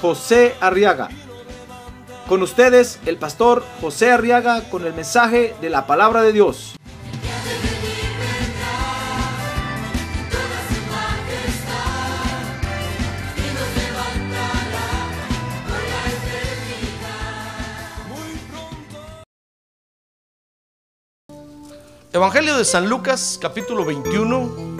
[0.00, 1.08] José Arriaga.
[2.28, 6.76] Con ustedes, el pastor José Arriaga con el mensaje de la palabra de Dios.
[22.12, 24.75] Evangelio de San Lucas, capítulo 21.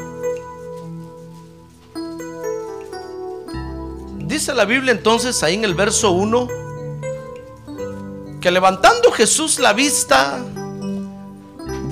[4.27, 6.49] Dice la Biblia entonces ahí en el verso 1
[8.41, 10.39] que levantando Jesús la vista,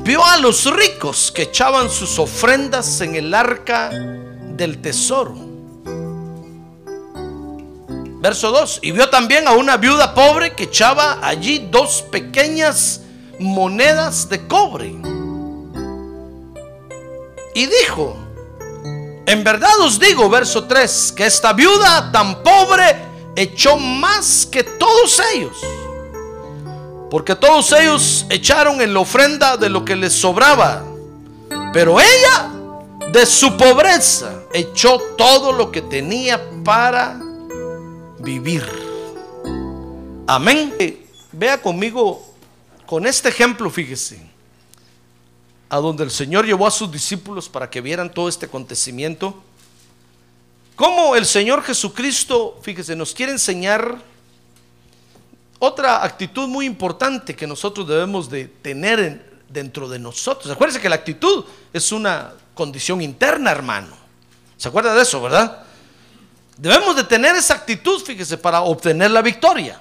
[0.02, 5.34] vio a los ricos que echaban sus ofrendas en el arca del tesoro.
[8.20, 8.80] Verso 2.
[8.82, 13.00] Y vio también a una viuda pobre que echaba allí dos pequeñas
[13.38, 14.94] monedas de cobre.
[17.54, 18.23] Y dijo,
[19.26, 22.96] en verdad os digo, verso 3, que esta viuda tan pobre
[23.34, 25.56] echó más que todos ellos.
[27.10, 30.84] Porque todos ellos echaron en la ofrenda de lo que les sobraba.
[31.72, 32.50] Pero ella,
[33.12, 37.18] de su pobreza, echó todo lo que tenía para
[38.18, 38.64] vivir.
[40.26, 40.74] Amén.
[41.32, 42.22] Vea conmigo
[42.86, 44.33] con este ejemplo, fíjese
[45.74, 49.42] a donde el Señor llevó a sus discípulos para que vieran todo este acontecimiento.
[50.76, 54.00] Cómo el Señor Jesucristo, fíjese, nos quiere enseñar
[55.58, 60.48] otra actitud muy importante que nosotros debemos de tener dentro de nosotros.
[60.48, 63.96] Acuérdense que la actitud es una condición interna, hermano.
[64.56, 65.64] ¿Se acuerda de eso, verdad?
[66.56, 69.80] Debemos de tener esa actitud, fíjese, para obtener la victoria.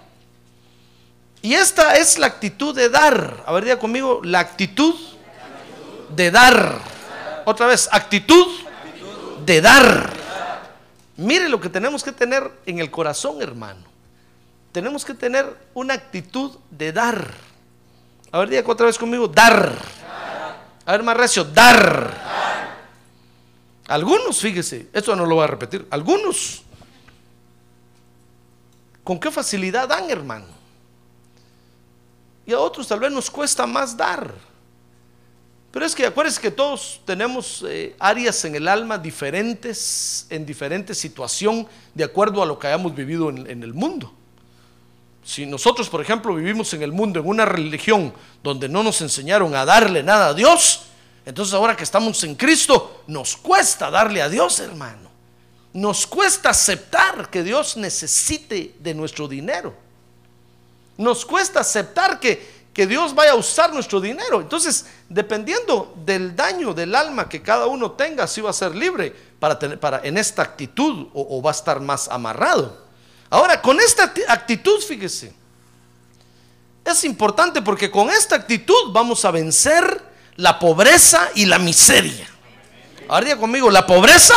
[1.43, 3.43] Y esta es la actitud de dar.
[3.45, 4.95] A ver, diga conmigo, la actitud
[6.15, 6.79] de dar.
[7.45, 8.47] Otra vez, actitud
[9.45, 10.13] de dar.
[11.17, 13.81] Mire lo que tenemos que tener en el corazón, hermano.
[14.71, 17.31] Tenemos que tener una actitud de dar.
[18.31, 19.77] A ver, diga otra vez conmigo, dar.
[20.85, 22.11] A ver, más recio, dar.
[23.87, 25.85] Algunos, fíjese, esto no lo voy a repetir.
[25.91, 26.63] Algunos,
[29.03, 30.47] ¿con qué facilidad dan, hermano?
[32.45, 34.33] Y a otros tal vez nos cuesta más dar.
[35.73, 40.93] Pero es que acuérdense que todos tenemos eh, áreas en el alma diferentes, en diferente
[40.93, 44.13] situación, de acuerdo a lo que hayamos vivido en, en el mundo.
[45.23, 48.13] Si nosotros, por ejemplo, vivimos en el mundo en una religión
[48.43, 50.83] donde no nos enseñaron a darle nada a Dios,
[51.25, 55.09] entonces ahora que estamos en Cristo, nos cuesta darle a Dios, hermano.
[55.73, 59.73] Nos cuesta aceptar que Dios necesite de nuestro dinero.
[60.97, 64.41] Nos cuesta aceptar que, que Dios vaya a usar nuestro dinero.
[64.41, 69.15] Entonces, dependiendo del daño del alma que cada uno tenga, si va a ser libre
[69.39, 72.81] para, tener, para en esta actitud o, va a estar más amarrado.
[73.29, 75.33] Ahora, con esta actitud, fíjese,
[76.83, 80.01] es importante porque con esta actitud vamos a vencer
[80.35, 82.27] la pobreza y la miseria.
[83.07, 84.35] Ahora diga conmigo, la pobreza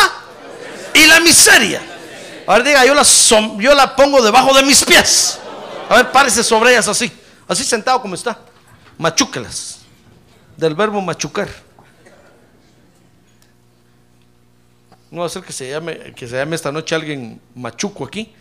[0.93, 1.81] y la miseria.
[2.47, 3.03] Ahora diga, yo la,
[3.59, 5.39] yo la pongo debajo de mis pies.
[5.89, 7.11] A ver, párese sobre ellas así.
[7.49, 8.39] Así sentado como está.
[8.99, 9.81] Machúquelas.
[10.57, 11.49] Del verbo machucar.
[15.11, 18.35] No va a ser que se llame, que se llame esta noche alguien machuco aquí.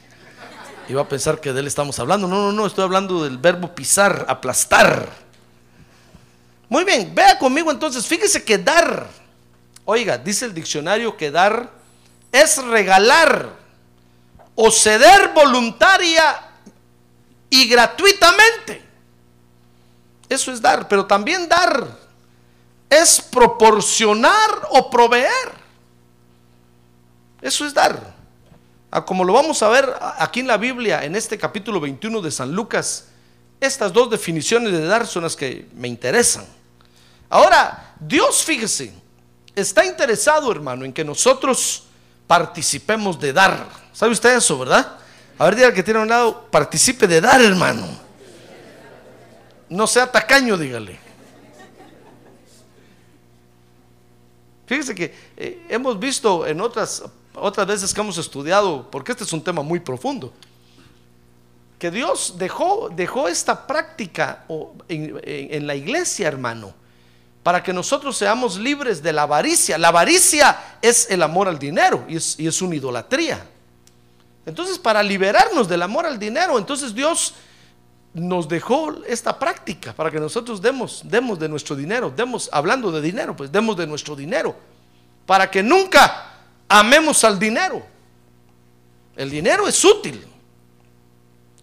[0.87, 2.27] Y va a pensar que de él estamos hablando.
[2.27, 5.09] No, no, no, estoy hablando del verbo pisar, aplastar.
[6.69, 9.07] Muy bien, vea conmigo entonces, fíjese que dar,
[9.85, 11.71] oiga, dice el diccionario que dar
[12.31, 13.49] es regalar
[14.55, 16.41] o ceder voluntaria
[17.49, 18.84] y gratuitamente.
[20.29, 22.05] Eso es dar, pero también dar
[22.89, 25.65] es proporcionar o proveer.
[27.41, 28.15] Eso es dar.
[29.05, 32.53] Como lo vamos a ver aquí en la Biblia, en este capítulo 21 de San
[32.53, 33.07] Lucas,
[33.59, 36.45] estas dos definiciones de dar son las que me interesan.
[37.29, 38.93] Ahora, Dios, fíjese,
[39.53, 41.83] está interesado, hermano, en que nosotros
[42.27, 43.67] participemos de dar.
[43.91, 44.97] ¿Sabe usted eso, verdad?
[45.37, 48.04] A ver, diga que tiene a un lado, participe de dar, hermano.
[49.69, 50.99] No sea tacaño, dígale.
[54.67, 57.03] Fíjese que eh, hemos visto en otras,
[57.33, 60.33] otras veces que hemos estudiado, porque este es un tema muy profundo.
[61.77, 64.45] que Dios dejó, dejó esta práctica
[64.87, 66.73] en, en la iglesia, hermano,
[67.43, 69.77] para que nosotros seamos libres de la avaricia.
[69.77, 73.45] La avaricia es el amor al dinero y es, y es una idolatría.
[74.45, 77.33] Entonces, para liberarnos del amor al dinero, entonces Dios
[78.15, 83.01] nos dejó esta práctica para que nosotros demos, demos de nuestro dinero, demos, hablando de
[83.01, 84.55] dinero, pues demos de nuestro dinero,
[85.25, 86.31] para que nunca
[86.69, 87.85] amemos al dinero.
[89.17, 90.25] El dinero es útil.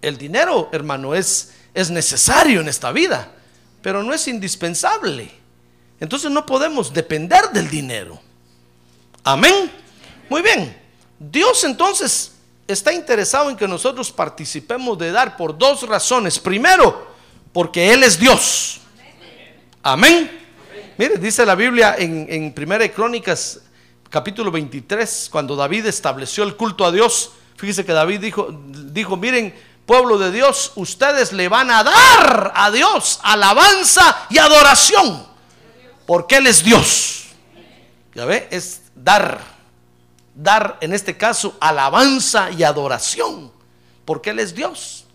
[0.02, 3.32] El dinero, hermano, es, es necesario en esta vida,
[3.80, 5.30] pero no es indispensable.
[6.00, 8.20] Entonces no podemos depender del dinero.
[9.24, 9.70] Amén.
[10.28, 10.76] Muy bien.
[11.18, 12.31] Dios entonces
[12.72, 16.38] está interesado en que nosotros participemos de dar por dos razones.
[16.38, 17.06] Primero,
[17.52, 18.80] porque Él es Dios.
[19.82, 20.40] Amén.
[20.96, 23.60] Mire, dice la Biblia en, en Primera de Crónicas,
[24.10, 27.32] capítulo 23, cuando David estableció el culto a Dios.
[27.56, 29.54] Fíjese que David dijo, dijo, miren,
[29.86, 35.26] pueblo de Dios, ustedes le van a dar a Dios alabanza y adoración,
[36.06, 37.24] porque Él es Dios.
[38.14, 39.51] Ya ve, es dar
[40.34, 43.52] dar, en este caso, alabanza y adoración,
[44.04, 45.06] porque Él es Dios.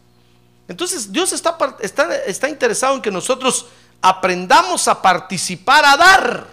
[0.67, 3.67] Entonces Dios está, está, está interesado en que nosotros
[4.01, 6.47] aprendamos a participar a dar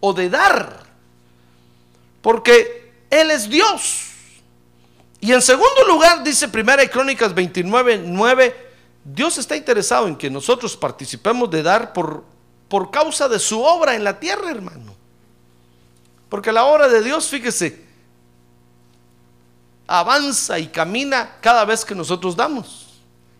[0.00, 0.84] o de dar,
[2.20, 4.10] porque Él es Dios.
[5.20, 8.64] Y en segundo lugar, dice Primera Crónicas 29, 9,
[9.04, 12.24] Dios está interesado en que nosotros participemos de dar por,
[12.68, 14.94] por causa de su obra en la tierra, hermano.
[16.28, 17.83] Porque la obra de Dios, fíjese,
[19.86, 22.86] avanza y camina cada vez que nosotros damos,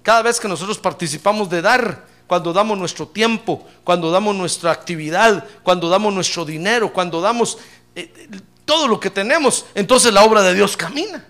[0.03, 5.47] cada vez que nosotros participamos de dar, cuando damos nuestro tiempo, cuando damos nuestra actividad,
[5.63, 7.59] cuando damos nuestro dinero, cuando damos
[7.95, 8.29] eh,
[8.65, 11.27] todo lo que tenemos, entonces la obra de Dios camina.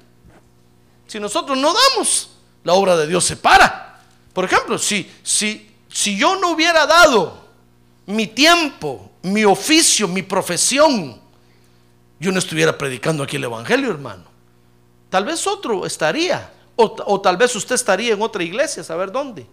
[1.06, 2.30] Si nosotros no damos,
[2.62, 4.00] la obra de Dios se para.
[4.32, 7.44] Por ejemplo, si, si, si yo no hubiera dado
[8.06, 11.20] mi tiempo, mi oficio, mi profesión,
[12.20, 14.33] yo no estuviera predicando aquí el Evangelio, hermano.
[15.14, 19.46] Tal vez otro estaría, o, tal vez usted estaría en otra iglesia, saber dónde,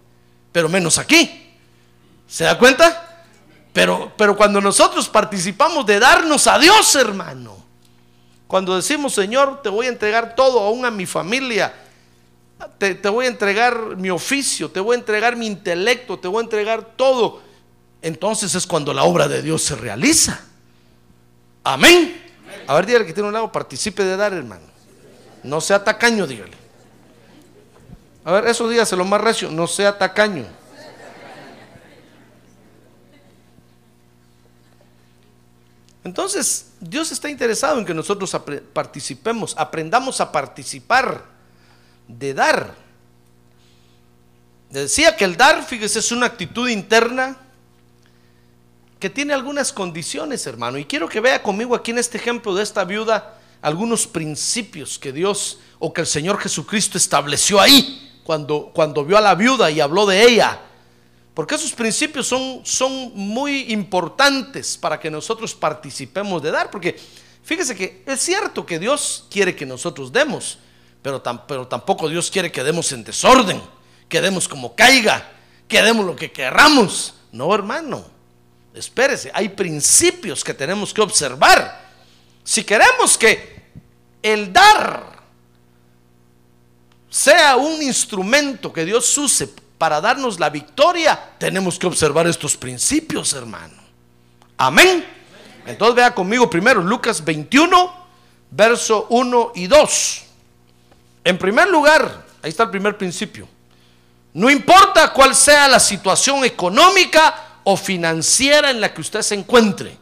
[0.50, 1.54] pero menos aquí.
[2.26, 3.24] ¿Se da cuenta?
[3.72, 7.56] Pero, pero cuando nosotros participamos de darnos a Dios, hermano,
[8.48, 11.72] cuando decimos, Señor, te voy a entregar todo, aún a mi familia,
[12.76, 16.42] te, voy a entregar mi oficio, te voy a entregar mi intelecto, te voy a
[16.42, 17.40] entregar todo,
[18.02, 20.44] entonces es cuando la obra de Dios se realiza.
[21.62, 22.20] Amén.
[22.66, 24.71] A ver, dígale que tiene un lado, participe de dar, hermano.
[25.42, 26.56] No sea tacaño, dígale.
[28.24, 30.46] A ver, eso dígaselo más recio, no sea tacaño.
[36.04, 38.36] Entonces, Dios está interesado en que nosotros
[38.72, 41.24] participemos, aprendamos a participar
[42.08, 42.74] de dar.
[44.70, 47.36] Decía que el dar, fíjese, es una actitud interna
[48.98, 50.78] que tiene algunas condiciones, hermano.
[50.78, 55.12] Y quiero que vea conmigo aquí en este ejemplo de esta viuda algunos principios que
[55.12, 59.80] Dios o que el Señor Jesucristo estableció ahí cuando, cuando vio a la viuda y
[59.80, 60.60] habló de ella.
[61.34, 66.70] Porque esos principios son, son muy importantes para que nosotros participemos de dar.
[66.70, 66.98] Porque
[67.42, 70.58] fíjese que es cierto que Dios quiere que nosotros demos,
[71.00, 73.62] pero, pero tampoco Dios quiere que demos en desorden,
[74.08, 75.32] que demos como caiga,
[75.66, 77.14] que demos lo que querramos.
[77.30, 78.04] No, hermano,
[78.74, 81.90] espérese, hay principios que tenemos que observar.
[82.44, 83.51] Si queremos que
[84.22, 85.12] el dar
[87.10, 93.32] sea un instrumento que Dios use para darnos la victoria, tenemos que observar estos principios,
[93.34, 93.74] hermano.
[94.56, 95.04] Amén.
[95.66, 97.92] Entonces vea conmigo primero Lucas 21,
[98.50, 100.22] verso 1 y 2.
[101.24, 103.48] En primer lugar, ahí está el primer principio.
[104.34, 109.98] No importa cuál sea la situación económica o financiera en la que usted se encuentre.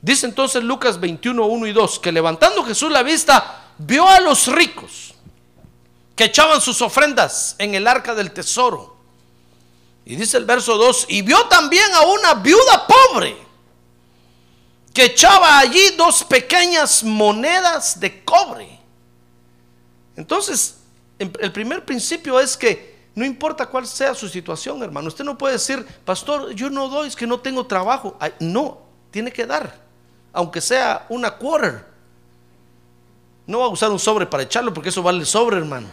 [0.00, 4.46] Dice entonces Lucas 21, 1 y 2, que levantando Jesús la vista, vio a los
[4.46, 5.14] ricos
[6.14, 8.96] que echaban sus ofrendas en el arca del tesoro.
[10.04, 13.36] Y dice el verso 2, y vio también a una viuda pobre
[14.94, 18.78] que echaba allí dos pequeñas monedas de cobre.
[20.16, 20.78] Entonces,
[21.18, 25.08] el primer principio es que no importa cuál sea su situación, hermano.
[25.08, 28.16] Usted no puede decir, pastor, yo no doy, es que no tengo trabajo.
[28.40, 28.78] No,
[29.10, 29.87] tiene que dar
[30.38, 31.84] aunque sea una quarter.
[33.44, 35.88] No va a usar un sobre para echarlo porque eso vale el sobre, hermano.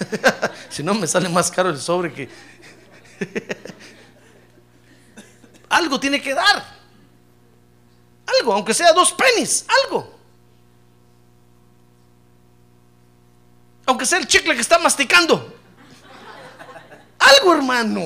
[0.70, 2.30] si no, me sale más caro el sobre que...
[5.68, 6.64] algo tiene que dar.
[8.38, 10.18] Algo, aunque sea dos pennies, algo.
[13.84, 15.54] Aunque sea el chicle que está masticando.
[17.18, 18.00] algo, hermano.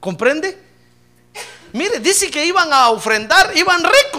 [0.00, 0.72] ¿Comprende?
[1.72, 4.11] Mire, dice que iban a ofrendar, iban ricos,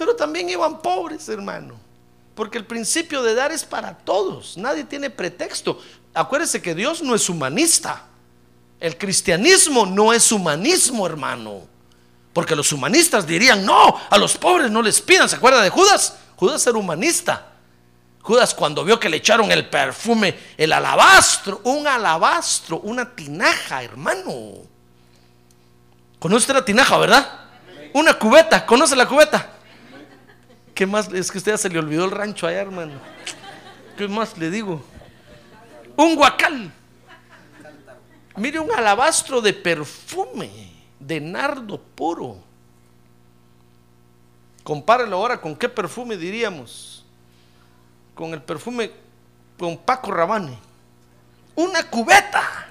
[0.00, 1.74] pero también iban pobres, hermano.
[2.34, 5.78] Porque el principio de dar es para todos, nadie tiene pretexto.
[6.14, 8.04] Acuérdese que Dios no es humanista.
[8.80, 11.68] El cristianismo no es humanismo, hermano.
[12.32, 15.28] Porque los humanistas dirían, no, a los pobres no les pidan.
[15.28, 16.16] ¿Se acuerda de Judas?
[16.36, 17.48] Judas era humanista.
[18.22, 24.62] Judas cuando vio que le echaron el perfume, el alabastro, un alabastro, una tinaja, hermano.
[26.18, 27.40] ¿Conoce la tinaja, verdad?
[27.92, 29.59] Una cubeta, ¿conoce la cubeta?
[30.80, 31.12] ¿Qué más?
[31.12, 32.94] Es que usted ya se le olvidó el rancho allá, hermano.
[33.98, 34.82] ¿Qué más le digo?
[35.94, 36.72] Un guacal.
[38.34, 42.38] Mire, un alabastro de perfume, de nardo puro.
[44.64, 47.04] Compárelo ahora con qué perfume diríamos.
[48.14, 48.90] Con el perfume
[49.58, 50.58] con Paco Rabanne.
[51.56, 52.68] Una cubeta.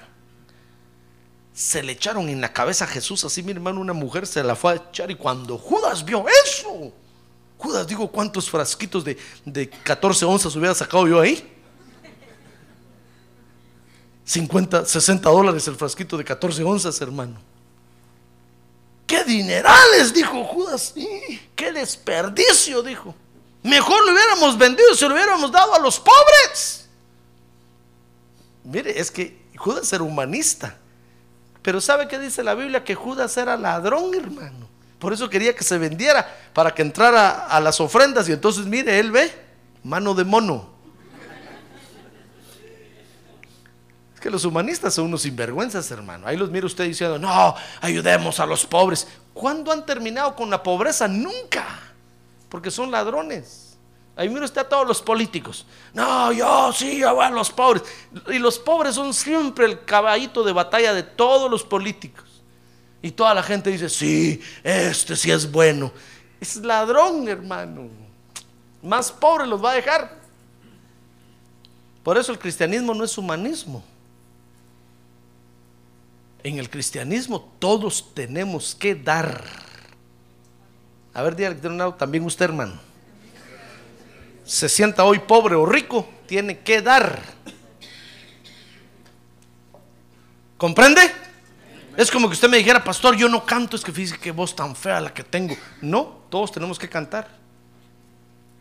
[1.54, 4.56] Se le echaron en la cabeza a Jesús así, mi hermano, una mujer se la
[4.56, 6.92] fue a echar y cuando Judas vio eso,
[7.60, 11.46] Judas digo, ¿cuántos frasquitos de, de 14 onzas hubiera sacado yo ahí?
[14.24, 17.38] 50, 60 dólares el frasquito de 14 onzas, hermano.
[19.06, 20.14] ¡Qué dinerales!
[20.14, 20.94] Dijo Judas.
[21.54, 22.82] ¡Qué desperdicio!
[22.82, 23.14] Dijo.
[23.62, 26.88] Mejor lo hubiéramos vendido si lo hubiéramos dado a los pobres.
[28.64, 30.78] Mire, es que Judas era humanista.
[31.60, 32.82] Pero ¿sabe qué dice la Biblia?
[32.84, 34.69] Que Judas era ladrón, hermano.
[35.00, 38.28] Por eso quería que se vendiera para que entrara a las ofrendas.
[38.28, 39.32] Y entonces, mire, él ve
[39.82, 40.68] mano de mono.
[44.14, 46.26] Es que los humanistas son unos sinvergüenzas, hermano.
[46.26, 49.08] Ahí los mira usted diciendo, no, ayudemos a los pobres.
[49.32, 51.08] ¿Cuándo han terminado con la pobreza?
[51.08, 51.66] Nunca.
[52.50, 53.78] Porque son ladrones.
[54.16, 55.64] Ahí mira usted a todos los políticos.
[55.94, 57.84] No, yo sí, yo voy a los pobres.
[58.28, 62.29] Y los pobres son siempre el caballito de batalla de todos los políticos.
[63.02, 65.92] Y toda la gente dice, sí, este sí es bueno.
[66.40, 67.88] Es ladrón, hermano.
[68.82, 70.20] Más pobre los va a dejar.
[72.02, 73.82] Por eso el cristianismo no es humanismo.
[76.42, 79.44] En el cristianismo todos tenemos que dar.
[81.12, 82.80] A ver, dígale también usted, hermano.
[84.44, 87.20] Se sienta hoy pobre o rico, tiene que dar.
[90.56, 91.00] ¿Comprende?
[92.00, 94.56] Es como que usted me dijera, pastor, yo no canto, es que fíjese que voz
[94.56, 95.54] tan fea la que tengo.
[95.82, 97.28] No, todos tenemos que cantar.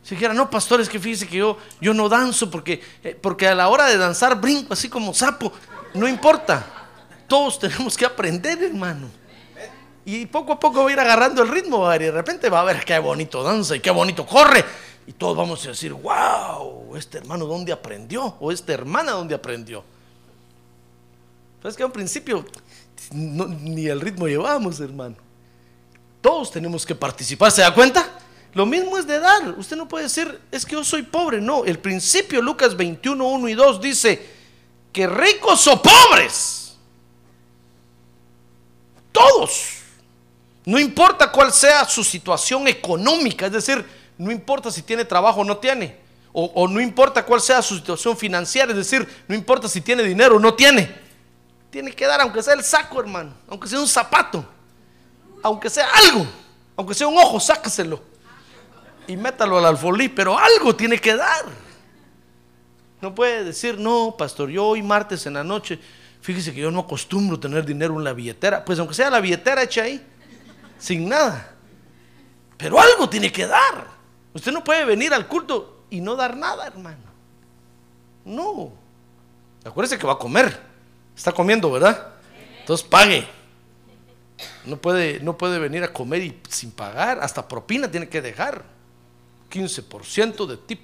[0.04, 3.48] Si dijera, no, pastor, es que fíjese que yo, yo no danzo porque, eh, porque
[3.48, 5.54] a la hora de danzar brinco así como sapo.
[5.94, 6.66] No importa.
[7.30, 9.08] Todos tenemos que aprender, hermano.
[10.04, 12.66] Y poco a poco va a ir agarrando el ritmo, y de repente va a
[12.66, 14.66] ver qué bonito danza y qué bonito corre.
[15.08, 19.82] Y todos vamos a decir, wow, este hermano dónde aprendió, o esta hermana dónde aprendió.
[21.60, 22.46] Pero es que a un principio
[23.12, 25.16] ni el ritmo llevamos, hermano.
[26.22, 28.20] Todos tenemos que participar, ¿se da cuenta?
[28.54, 29.56] Lo mismo es de dar.
[29.58, 31.40] Usted no puede decir, es que yo soy pobre.
[31.40, 34.40] No, el principio, Lucas 21, 1 y 2 dice
[34.92, 36.76] que ricos o pobres,
[39.12, 39.78] todos,
[40.66, 43.86] no importa cuál sea su situación económica, es decir,
[44.18, 45.98] no importa si tiene trabajo o no tiene,
[46.32, 50.04] o, o no importa cuál sea su situación financiera, es decir, no importa si tiene
[50.04, 50.94] dinero o no tiene,
[51.70, 54.46] tiene que dar, aunque sea el saco, hermano, aunque sea un zapato,
[55.44, 56.26] aunque sea algo,
[56.76, 58.02] aunque sea un ojo, sáqueselo
[59.10, 61.46] y métalo al alfolí, pero algo tiene que dar.
[63.02, 65.80] No puede decir, no, pastor, yo hoy martes en la noche,
[66.22, 68.64] fíjese que yo no acostumbro tener dinero en la billetera.
[68.64, 70.06] Pues aunque sea la billetera hecha ahí,
[70.78, 71.56] sin nada.
[72.56, 73.88] Pero algo tiene que dar.
[74.34, 77.04] Usted no puede venir al culto y no dar nada, hermano.
[78.26, 78.72] No.
[79.66, 80.69] Acuérdese que va a comer.
[81.20, 82.14] Está comiendo, ¿verdad?
[82.62, 83.28] Entonces pague.
[84.64, 87.20] No puede, no puede venir a comer y sin pagar.
[87.22, 88.64] Hasta propina tiene que dejar.
[89.52, 90.80] 15% de tip.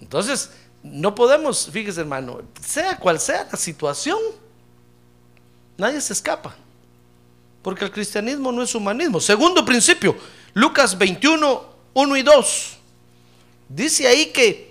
[0.00, 0.50] Entonces,
[0.82, 4.18] no podemos, fíjese hermano, sea cual sea la situación,
[5.78, 6.56] nadie se escapa.
[7.62, 9.20] Porque el cristianismo no es humanismo.
[9.20, 10.16] Segundo principio,
[10.54, 11.64] Lucas 21,
[11.94, 12.78] 1 y 2.
[13.68, 14.69] Dice ahí que,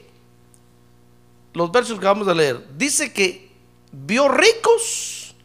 [1.53, 3.51] los versos que vamos a leer, dice que
[3.91, 5.35] vio ricos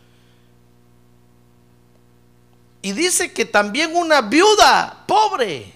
[2.82, 5.72] y dice que también una viuda pobre.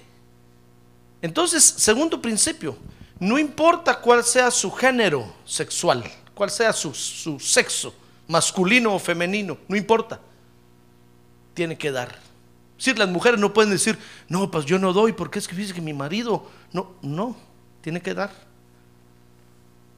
[1.23, 2.77] Entonces, segundo principio,
[3.19, 6.05] no importa cuál sea su género sexual,
[6.35, 7.95] cuál sea su, su sexo,
[8.27, 10.21] masculino o femenino, no importa,
[11.55, 12.19] tiene que dar.
[12.77, 15.75] Si las mujeres no pueden decir, no, pues yo no doy porque es que dice
[15.75, 17.37] que mi marido, no, no,
[17.81, 18.48] tiene que dar.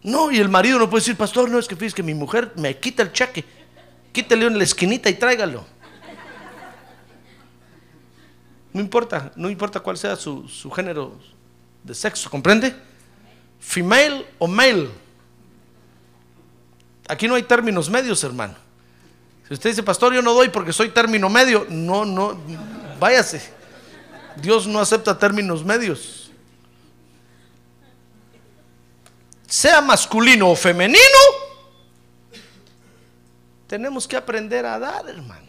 [0.03, 2.53] No, y el marido no puede decir, pastor, no, es que fíjese que mi mujer
[2.57, 3.45] me quita el cheque.
[4.13, 5.65] Quítele en la esquinita y tráigalo.
[8.73, 11.19] No importa, no importa cuál sea su, su género
[11.83, 12.75] de sexo, ¿comprende?
[13.59, 14.89] Female o male.
[17.09, 18.55] Aquí no hay términos medios, hermano.
[19.49, 22.39] Si usted dice, pastor, yo no doy porque soy término medio, no, no,
[23.01, 23.43] váyase.
[24.41, 26.20] Dios no acepta términos medios.
[29.51, 31.01] Sea masculino o femenino,
[33.67, 35.49] tenemos que aprender a dar, hermano.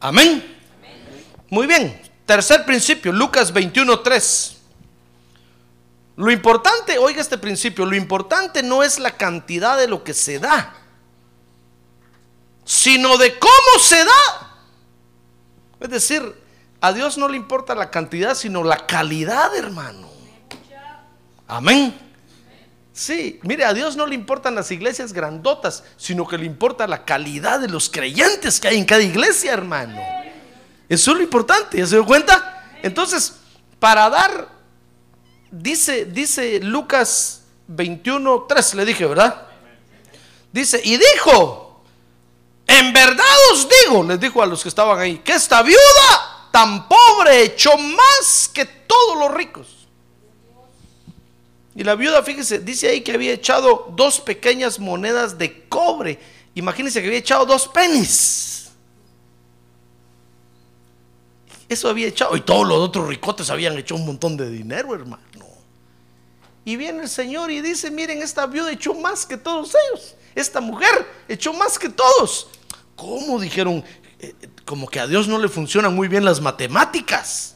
[0.00, 0.56] Amén.
[1.50, 2.00] Muy bien.
[2.24, 4.56] Tercer principio, Lucas 21.3.
[6.16, 10.38] Lo importante, oiga este principio, lo importante no es la cantidad de lo que se
[10.38, 10.74] da,
[12.64, 14.56] sino de cómo se da.
[15.80, 16.42] Es decir,
[16.80, 20.15] a Dios no le importa la cantidad, sino la calidad, hermano.
[21.46, 22.06] Amén.
[22.92, 27.04] Sí, mire, a Dios no le importan las iglesias grandotas, sino que le importa la
[27.04, 30.00] calidad de los creyentes que hay en cada iglesia, hermano.
[30.88, 32.72] Eso es lo importante, ¿ya se dio cuenta?
[32.82, 33.34] Entonces,
[33.78, 34.48] para dar,
[35.50, 39.46] dice, dice Lucas 21, 3, le dije, ¿verdad?
[40.50, 41.84] Dice, y dijo,
[42.66, 46.88] en verdad os digo, les dijo a los que estaban ahí, que esta viuda tan
[46.88, 49.75] pobre echó más que todos los ricos.
[51.76, 56.18] Y la viuda, fíjese, dice ahí que había echado dos pequeñas monedas de cobre.
[56.54, 58.70] Imagínense que había echado dos penis.
[61.68, 62.34] Eso había echado.
[62.34, 65.22] Y todos los otros ricotes habían hecho un montón de dinero, hermano.
[66.64, 70.14] Y viene el Señor y dice, miren, esta viuda echó más que todos ellos.
[70.34, 72.48] Esta mujer echó más que todos.
[72.96, 73.84] ¿Cómo dijeron?
[74.18, 77.55] Eh, como que a Dios no le funcionan muy bien las matemáticas.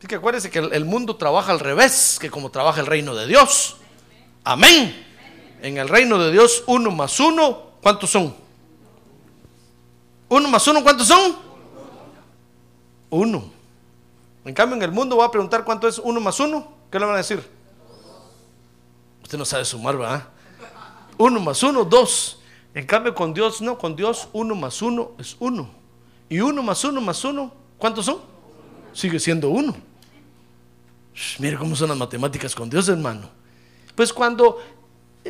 [0.00, 3.26] Así que acuérdense que el mundo trabaja al revés que como trabaja el reino de
[3.26, 3.76] Dios.
[4.44, 5.06] Amén.
[5.60, 8.34] En el reino de Dios, uno más uno, ¿cuántos son?
[10.30, 11.36] Uno más uno, ¿cuántos son?
[13.10, 13.44] Uno.
[14.46, 16.66] En cambio, en el mundo va a preguntar cuánto es uno más uno.
[16.90, 17.46] ¿Qué le van a decir?
[19.22, 20.28] Usted no sabe sumar, ¿verdad?
[21.18, 22.40] Uno más uno, dos.
[22.72, 25.68] En cambio, con Dios no, con Dios uno más uno es uno.
[26.30, 28.20] Y uno más uno más uno, ¿cuántos son?
[28.94, 29.89] Sigue siendo uno.
[31.38, 33.30] Mire cómo son las matemáticas con Dios, hermano.
[33.94, 34.58] Pues cuando,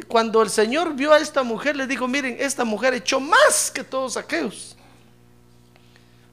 [0.07, 3.83] cuando el Señor vio a esta mujer, le dijo, miren, esta mujer echó más que
[3.83, 4.77] todos aquellos.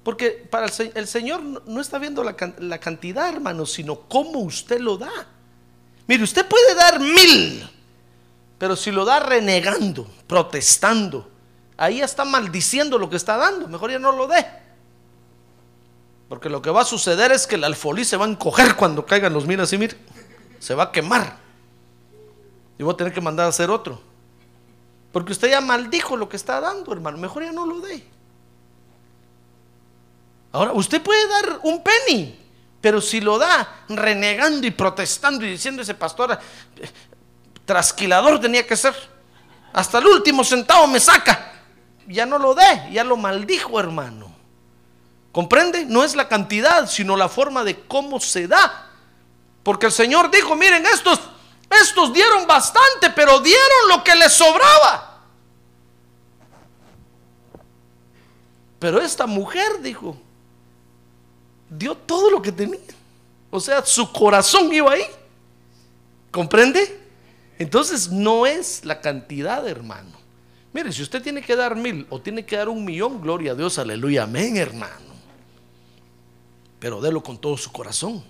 [0.04, 4.98] Porque para el, Señor no está viendo la, la cantidad, hermano, sino cómo usted lo
[4.98, 5.28] da.
[6.08, 7.70] Mire, usted puede dar mil,
[8.58, 11.30] pero si lo da renegando, protestando,
[11.76, 13.68] ahí está maldiciendo lo que está dando.
[13.68, 14.46] Mejor ya no lo dé.
[16.30, 19.06] Porque lo que va a suceder es que el alfolí se va a encoger cuando
[19.06, 19.98] caigan los mil así, mire,
[20.60, 21.38] se va a quemar.
[22.78, 24.02] Y voy a tener que mandar a hacer otro.
[25.12, 27.18] Porque usted ya maldijo lo que está dando, hermano.
[27.18, 28.06] Mejor ya no lo dé.
[30.52, 32.38] Ahora, usted puede dar un penny,
[32.82, 36.38] pero si lo da renegando y protestando y diciendo ese pastor,
[37.66, 38.96] trasquilador tenía que ser,
[39.74, 41.54] hasta el último centavo me saca,
[42.08, 44.37] ya no lo dé, ya lo maldijo hermano.
[45.38, 45.86] ¿Comprende?
[45.86, 48.90] No es la cantidad, sino la forma de cómo se da.
[49.62, 51.20] Porque el Señor dijo, miren, estos,
[51.80, 55.22] estos dieron bastante, pero dieron lo que les sobraba.
[58.80, 60.18] Pero esta mujer dijo,
[61.70, 62.80] dio todo lo que tenía.
[63.52, 65.06] O sea, su corazón iba ahí.
[66.32, 67.00] ¿Comprende?
[67.60, 70.18] Entonces no es la cantidad, hermano.
[70.74, 73.56] Mire, si usted tiene que dar mil o tiene que dar un millón, gloria a
[73.56, 75.07] Dios, aleluya, amén, hermano.
[76.80, 78.24] Pero délo con todo su corazón,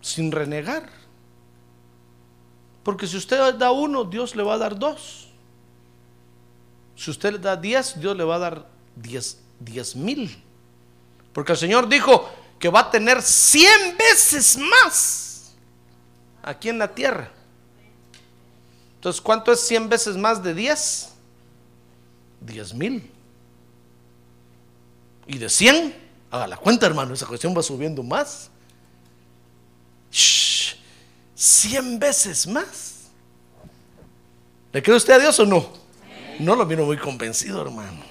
[0.00, 0.88] sin renegar.
[2.82, 5.28] Porque si usted da uno, Dios le va a dar dos.
[6.96, 10.42] Si usted le da diez, Dios le va a dar diez, diez mil.
[11.32, 15.54] Porque el Señor dijo que va a tener cien veces más
[16.42, 17.30] aquí en la tierra.
[18.96, 21.10] Entonces, ¿cuánto es cien veces más de diez?
[22.40, 23.10] Diez mil.
[25.26, 25.94] Y de cien,
[26.30, 28.50] haga la cuenta, hermano, esa cuestión va subiendo más.
[31.34, 33.08] cien veces más.
[34.72, 35.72] ¿Le cree usted a Dios o no?
[36.38, 38.08] No lo vino muy convencido, hermano.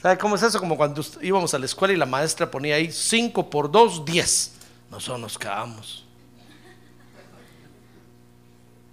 [0.00, 0.60] ¿Sabe cómo es eso?
[0.60, 4.52] Como cuando íbamos a la escuela y la maestra ponía ahí 5 por 2, 10.
[4.90, 6.04] Nosotros nos quedamos.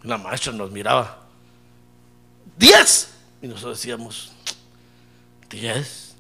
[0.04, 1.26] La maestra nos miraba.
[2.58, 3.10] 10.
[3.42, 4.32] Y nosotros decíamos,
[5.50, 6.11] 10.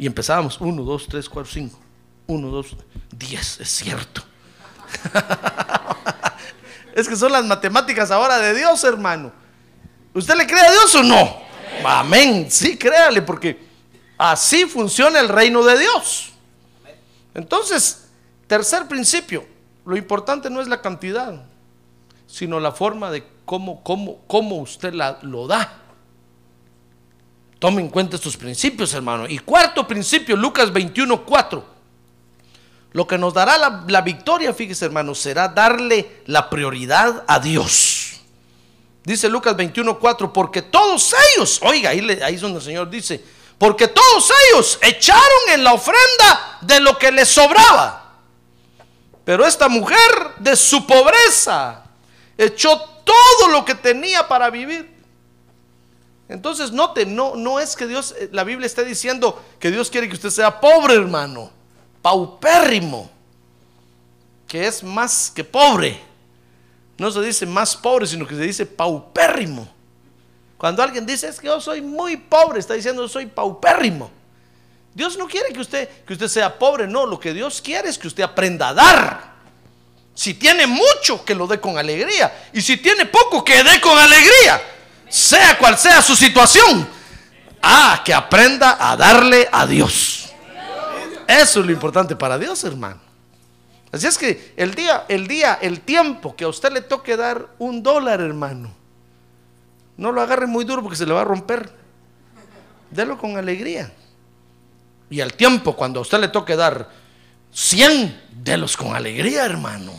[0.00, 1.78] Y empezábamos, 1, 2, 3, 4, 5.
[2.28, 2.74] Uno, dos,
[3.14, 4.22] diez, es cierto.
[6.94, 9.30] es que son las matemáticas ahora de Dios, hermano.
[10.14, 11.36] ¿Usted le cree a Dios o no?
[11.84, 12.46] Amén.
[12.50, 13.62] Sí, créale, porque
[14.16, 16.32] así funciona el reino de Dios.
[17.34, 18.06] Entonces,
[18.46, 19.46] tercer principio,
[19.84, 21.42] lo importante no es la cantidad,
[22.26, 25.70] sino la forma de cómo, cómo, cómo usted la, lo da.
[27.60, 29.28] Tome en cuenta estos principios, hermano.
[29.28, 31.64] Y cuarto principio, Lucas 21, 4.
[32.92, 38.14] Lo que nos dará la, la victoria, fíjese, hermano, será darle la prioridad a Dios.
[39.04, 42.90] Dice Lucas 21, 4, porque todos ellos, oiga, ahí, le- ahí es donde el Señor
[42.90, 43.22] dice,
[43.58, 48.14] porque todos ellos echaron en la ofrenda de lo que les sobraba.
[49.24, 49.98] Pero esta mujer
[50.38, 51.84] de su pobreza
[52.36, 54.89] echó todo lo que tenía para vivir.
[56.30, 60.08] Entonces, note, no, no es que Dios, eh, la Biblia está diciendo que Dios quiere
[60.08, 61.50] que usted sea pobre, hermano,
[62.00, 63.10] paupérrimo,
[64.46, 66.00] que es más que pobre.
[66.96, 69.68] No se dice más pobre, sino que se dice paupérrimo.
[70.56, 74.08] Cuando alguien dice es que yo soy muy pobre, está diciendo soy paupérrimo.
[74.94, 77.98] Dios no quiere que usted, que usted sea pobre, no, lo que Dios quiere es
[77.98, 79.30] que usted aprenda a dar.
[80.14, 82.50] Si tiene mucho, que lo dé con alegría.
[82.52, 84.60] Y si tiene poco, que dé con alegría.
[85.10, 86.88] Sea cual sea su situación.
[87.62, 90.32] Ah, que aprenda a darle a Dios.
[91.28, 93.00] Eso es lo importante para Dios, hermano.
[93.92, 97.48] Así es que el día, el día, el tiempo que a usted le toque dar
[97.58, 98.72] un dólar, hermano,
[99.96, 101.70] no lo agarre muy duro porque se le va a romper.
[102.90, 103.92] Delo con alegría.
[105.10, 106.88] Y al tiempo, cuando a usted le toque dar
[107.52, 109.92] 100, delos con alegría, hermano.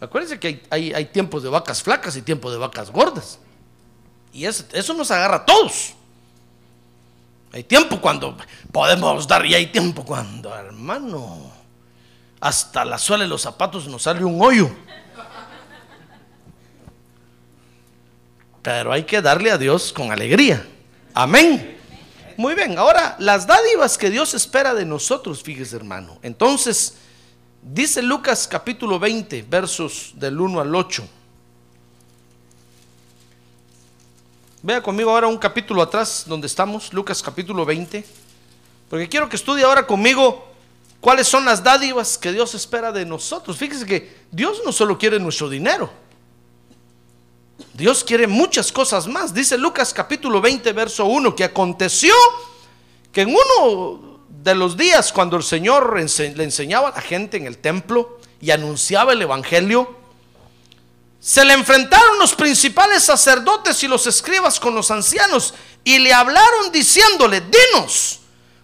[0.00, 3.38] Acuérdense que hay, hay- hay tiempos de vacas flacas y tiempos de vacas gordas.
[4.36, 5.94] Y eso, eso nos agarra a todos.
[7.52, 8.36] Hay tiempo cuando
[8.70, 11.50] podemos dar y hay tiempo cuando, hermano,
[12.38, 14.68] hasta la suela de los zapatos nos sale un hoyo.
[18.60, 20.68] Pero hay que darle a Dios con alegría.
[21.14, 21.78] Amén.
[22.36, 26.18] Muy bien, ahora las dádivas que Dios espera de nosotros, fíjese hermano.
[26.20, 26.98] Entonces,
[27.62, 31.08] dice Lucas capítulo 20, versos del 1 al 8.
[34.66, 38.04] Vea conmigo ahora un capítulo atrás donde estamos, Lucas capítulo 20,
[38.90, 40.44] porque quiero que estudie ahora conmigo
[41.00, 43.56] cuáles son las dádivas que Dios espera de nosotros.
[43.56, 45.88] Fíjese que Dios no solo quiere nuestro dinero,
[47.74, 49.32] Dios quiere muchas cosas más.
[49.32, 52.12] Dice Lucas capítulo 20, verso 1, que aconteció
[53.12, 57.46] que en uno de los días cuando el Señor le enseñaba a la gente en
[57.46, 59.96] el templo y anunciaba el Evangelio,
[61.26, 66.70] se le enfrentaron los principales sacerdotes y los escribas con los ancianos y le hablaron
[66.70, 68.20] diciéndole, dinos,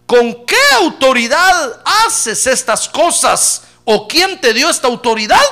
[0.07, 3.64] ¿con qué autoridad haces estas cosas?
[3.83, 5.42] ¿O quién te dio esta autoridad?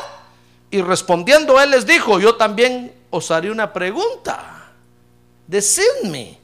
[0.70, 4.70] Y respondiendo él les dijo, yo también os haré una pregunta.
[5.48, 6.38] Decidme,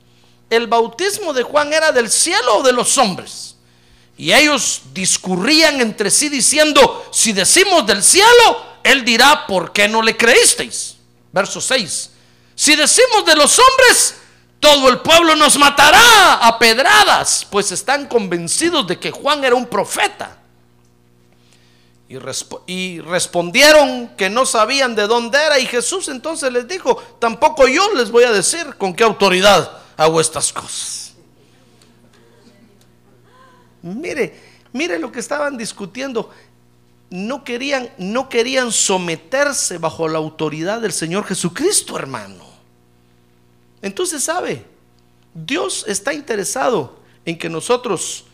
[0.50, 3.54] ¿el bautismo de Juan era del cielo o de los hombres?
[4.18, 10.02] Y ellos discurrían entre sí diciendo, si decimos del cielo, él dirá, ¿por qué no
[10.02, 10.96] le creísteis?
[11.32, 12.10] Verso 6.
[12.54, 14.16] Si decimos de los hombres,
[14.60, 19.66] todo el pueblo nos matará a pedradas, pues están convencidos de que Juan era un
[19.66, 20.38] profeta.
[22.08, 22.16] Y,
[22.66, 25.58] y respondieron que no sabían de dónde era.
[25.58, 30.20] Y Jesús entonces les dijo, tampoco yo les voy a decir con qué autoridad hago
[30.20, 31.14] estas cosas.
[33.82, 34.40] Mire,
[34.72, 36.30] mire lo que estaban discutiendo.
[37.10, 42.44] No querían, no querían someterse bajo la autoridad del Señor Jesucristo, hermano.
[43.82, 44.64] Entonces, ¿sabe?
[45.32, 48.24] Dios está interesado en que nosotros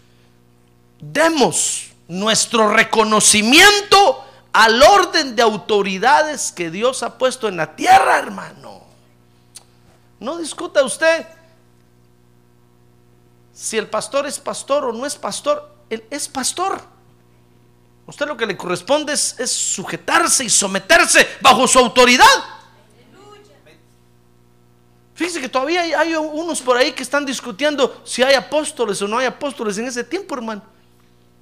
[1.01, 8.83] demos nuestro reconocimiento al orden de autoridades que Dios ha puesto en la tierra, hermano.
[10.21, 11.27] No discuta usted
[13.53, 15.75] si el pastor es pastor o no es pastor.
[15.91, 16.92] Él es pastor.
[18.13, 22.27] Usted lo que le corresponde es, es sujetarse y someterse bajo su autoridad.
[25.15, 29.09] Fíjese que todavía hay, hay unos por ahí que están discutiendo si hay apóstoles o
[29.09, 30.63] no hay apóstoles en ese tiempo, hermano.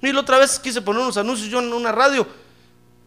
[0.01, 2.25] Y la otra vez quise poner unos anuncios yo en una radio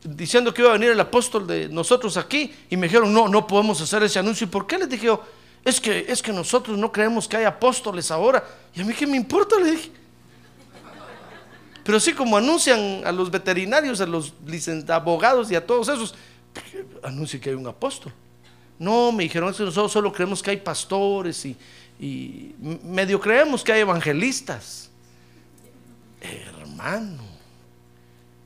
[0.03, 3.47] diciendo que iba a venir el apóstol de nosotros aquí y me dijeron, no, no
[3.47, 4.47] podemos hacer ese anuncio.
[4.47, 5.23] ¿Y por qué les dije yo?
[5.65, 8.47] Es que, es que nosotros no creemos que hay apóstoles ahora.
[8.75, 10.04] Y a mí qué me importa, le dije.
[11.85, 14.33] Pero así como anuncian a los veterinarios, a los
[14.89, 16.15] abogados y a todos esos,
[17.03, 18.13] anuncia que hay un apóstol.
[18.79, 21.57] No, me dijeron, nosotros solo creemos que hay pastores y,
[22.01, 24.91] y medio creemos que hay evangelistas.
[26.21, 27.35] Hermano,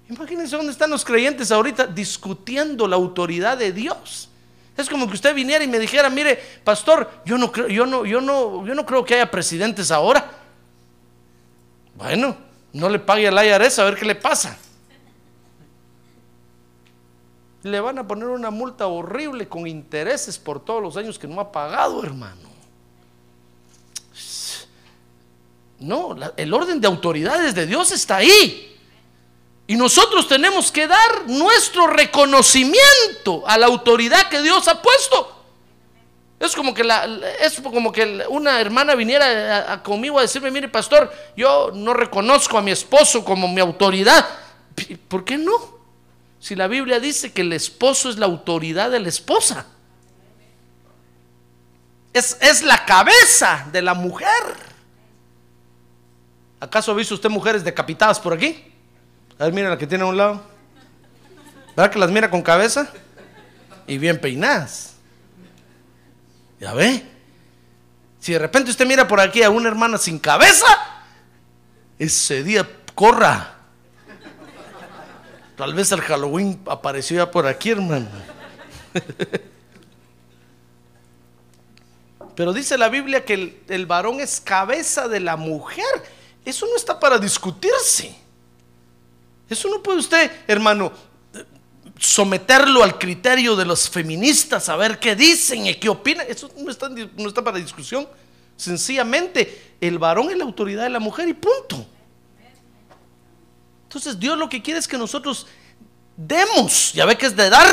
[0.09, 4.31] Imagínense dónde están los creyentes ahorita discutiendo la autoridad de Dios.
[4.77, 8.07] Es como que usted viniera y me dijera, mire, pastor, yo no creo, yo no,
[8.07, 10.31] yo no, yo no creo que haya presidentes ahora.
[11.95, 12.37] Bueno,
[12.79, 14.57] no le pague al IRS a ver qué le pasa.
[17.65, 21.41] Le van a poner una multa horrible con intereses por todos los años que no
[21.41, 22.49] ha pagado, hermano.
[25.81, 28.77] No, el orden de autoridades de Dios está ahí.
[29.67, 35.38] Y nosotros tenemos que dar nuestro reconocimiento a la autoridad que Dios ha puesto.
[36.49, 37.05] Es como que, la,
[37.41, 42.63] es como que una hermana viniera conmigo a decirme, mire pastor, yo no reconozco a
[42.63, 44.27] mi esposo como mi autoridad.
[45.09, 45.53] ¿Por qué no?
[46.41, 49.67] Si la Biblia dice que el esposo es la autoridad de la esposa.
[52.15, 54.29] Es, es la cabeza de la mujer.
[56.61, 58.73] ¿Acaso ha visto usted mujeres decapitadas por aquí?
[59.39, 60.43] A ver, mira la que tiene a un lado.
[61.77, 62.91] ¿Verdad que las mira con cabeza?
[63.87, 64.98] Y bien peinadas.
[66.61, 67.07] ¿Ya ve?
[68.21, 70.67] Si de repente usted mira por aquí a una hermana sin cabeza,
[71.99, 73.55] ese día corra.
[75.57, 78.09] Tal vez el Halloween apareció ya por aquí, hermano.
[82.35, 85.85] Pero dice la Biblia que el, el varón es cabeza de la mujer.
[86.45, 88.17] Eso no está para discutirse.
[89.51, 90.93] Eso no puede usted, hermano,
[91.99, 96.27] someterlo al criterio de los feministas, a ver qué dicen y qué opinan.
[96.29, 98.09] Eso no está, no está para discusión.
[98.57, 101.87] Sencillamente, el varón es la autoridad de la mujer y punto.
[103.85, 105.47] Entonces Dios lo que quiere es que nosotros
[106.17, 107.67] demos, ya ve que es de dar,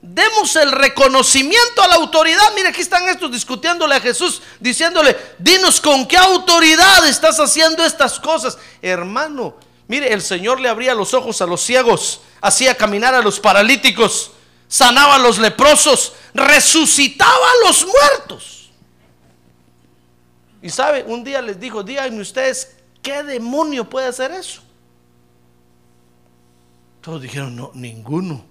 [0.00, 2.54] demos el reconocimiento a la autoridad.
[2.54, 8.18] Mire, aquí están estos discutiéndole a Jesús, diciéndole, dinos con qué autoridad estás haciendo estas
[8.18, 8.56] cosas.
[8.80, 9.56] Hermano,
[9.88, 14.32] mire, el Señor le abría los ojos a los ciegos, hacía caminar a los paralíticos,
[14.68, 18.70] sanaba a los leprosos, resucitaba a los muertos.
[20.62, 24.62] Y sabe, un día les dijo, díganme ustedes, ¿qué demonio puede hacer eso?
[27.00, 28.44] Todos dijeron, no, ninguno.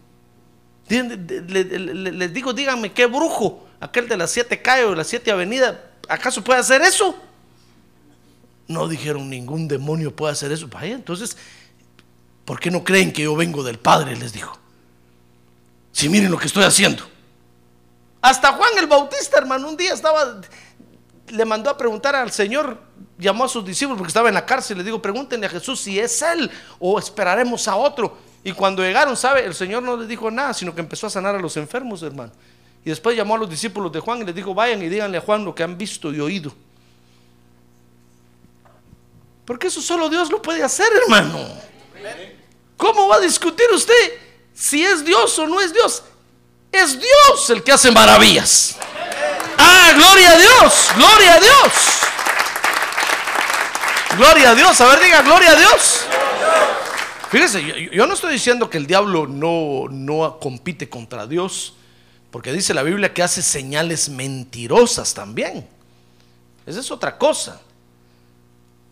[0.87, 5.75] Les digo, díganme qué brujo, aquel de las siete calles o de las siete avenidas,
[6.07, 7.15] ¿acaso puede hacer eso?
[8.67, 10.67] No dijeron, ningún demonio puede hacer eso.
[10.67, 11.37] Vaya, entonces,
[12.49, 14.15] ¿por qué no creen que yo vengo del Padre?
[14.15, 14.57] Les dijo.
[15.91, 17.03] Si miren lo que estoy haciendo.
[18.23, 20.41] Hasta Juan el Bautista, hermano, un día estaba,
[21.27, 22.81] le mandó a preguntar al Señor,
[23.19, 25.99] llamó a sus discípulos porque estaba en la cárcel, le digo, pregúntenle a Jesús si
[25.99, 28.17] es Él o esperaremos a otro.
[28.43, 29.45] Y cuando llegaron, ¿sabe?
[29.45, 32.31] El Señor no les dijo nada, sino que empezó a sanar a los enfermos, hermano.
[32.83, 35.21] Y después llamó a los discípulos de Juan y les dijo, vayan y díganle a
[35.21, 36.51] Juan lo que han visto y oído.
[39.45, 41.69] Porque eso solo Dios lo puede hacer, hermano.
[42.79, 44.13] ¿Cómo va a discutir usted
[44.53, 46.01] si es Dios o no es Dios?
[46.71, 48.77] Es Dios el que hace maravillas.
[49.57, 51.73] Ah, gloria a Dios, gloria a Dios.
[54.15, 56.05] Gloria a Dios, a ver, diga, gloria a Dios.
[57.29, 61.73] Fíjese, yo, no estoy diciendo que el diablo no, no compite contra Dios,
[62.31, 65.67] porque dice la Biblia que hace señales mentirosas también.
[66.65, 67.59] Esa es otra cosa.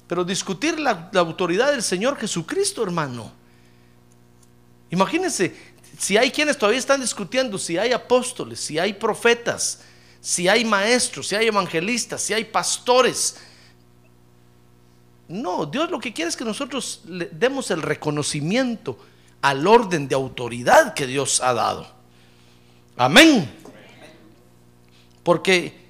[0.08, 3.37] Pero discutir la autoridad del Señor Jesucristo, hermano.
[4.89, 5.56] Imagínense,
[5.97, 9.82] si hay quienes todavía están discutiendo, si hay apóstoles, si hay profetas,
[10.21, 13.38] si hay maestros, si hay evangelistas, si hay pastores.
[15.28, 18.97] No, Dios lo que quiere es que nosotros le demos el reconocimiento
[19.41, 21.88] al orden de autoridad que Dios ha dado.
[22.95, 23.50] Amén.
[25.23, 25.88] Porque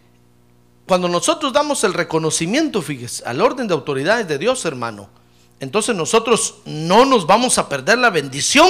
[0.88, 5.10] cuando nosotros damos el reconocimiento, fíjese, al orden de autoridades de Dios, hermano,
[5.60, 8.70] entonces nosotros no nos vamos a perder la bendición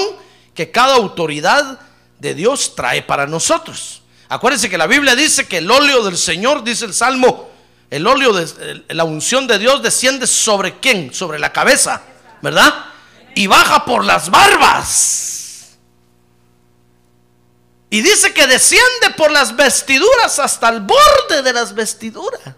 [0.54, 1.80] que cada autoridad
[2.20, 4.02] de Dios trae para nosotros.
[4.30, 7.50] Acuérdense que la Biblia dice que el óleo del Señor, dice el Salmo,
[7.90, 11.14] el óleo de la unción de Dios desciende sobre quién?
[11.14, 12.02] Sobre la cabeza,
[12.42, 12.74] ¿verdad?
[13.36, 15.78] Y baja por las barbas.
[17.90, 22.56] Y dice que desciende por las vestiduras hasta el borde de las vestiduras.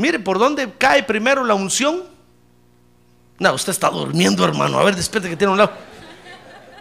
[0.00, 2.04] Mire, ¿por dónde cae primero la unción?
[3.38, 4.78] No, usted está durmiendo, hermano.
[4.78, 5.72] A ver, despierte que tiene un lado.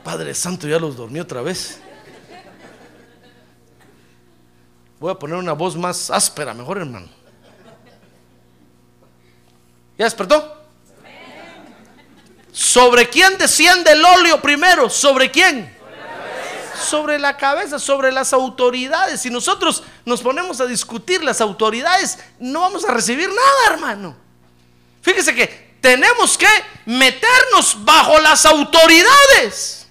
[0.05, 1.81] Padre Santo, ya los dormí otra vez.
[5.01, 7.09] Voy a poner una voz más áspera, mejor, hermano.
[9.97, 10.55] ¿Ya despertó?
[12.53, 14.89] ¿Sobre quién desciende el óleo primero?
[14.89, 15.77] ¿Sobre quién?
[16.79, 19.21] sobre la cabeza, sobre las autoridades.
[19.21, 24.15] Si nosotros nos ponemos a discutir las autoridades, no vamos a recibir nada, hermano.
[25.01, 26.47] Fíjese que tenemos que
[26.85, 29.87] meternos bajo las autoridades.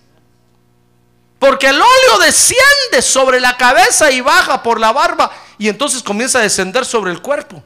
[1.38, 6.40] Porque el óleo desciende sobre la cabeza y baja por la barba y entonces comienza
[6.40, 7.62] a descender sobre el cuerpo.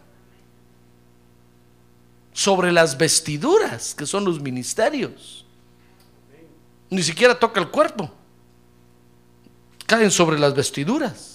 [2.35, 5.47] Sobre las vestiduras, que son los ministerios.
[6.91, 8.11] Ni siquiera toca el cuerpo.
[9.87, 11.32] Caen sobre las vestiduras,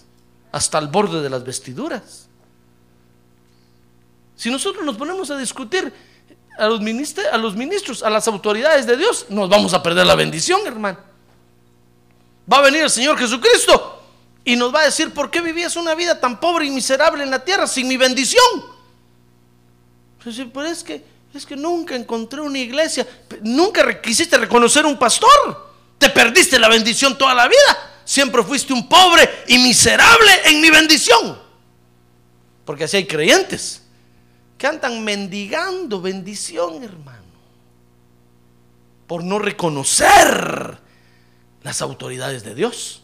[0.52, 2.28] hasta el borde de las vestiduras.
[4.36, 5.92] Si nosotros nos ponemos a discutir
[6.58, 10.06] a los, ministros, a los ministros, a las autoridades de Dios, nos vamos a perder
[10.06, 11.00] la bendición, hermano.
[12.52, 14.02] Va a venir el Señor Jesucristo
[14.46, 17.30] y nos va a decir, ¿por qué vivías una vida tan pobre y miserable en
[17.30, 18.44] la tierra sin mi bendición?
[20.24, 23.08] Pues, pero es que, es que nunca encontré una iglesia,
[23.42, 28.88] nunca quisiste reconocer un pastor, te perdiste la bendición toda la vida, siempre fuiste un
[28.88, 31.38] pobre y miserable en mi bendición.
[32.66, 33.84] Porque así hay creyentes
[34.58, 37.22] que andan mendigando bendición, hermano,
[39.06, 40.80] por no reconocer
[41.64, 43.04] las autoridades de Dios.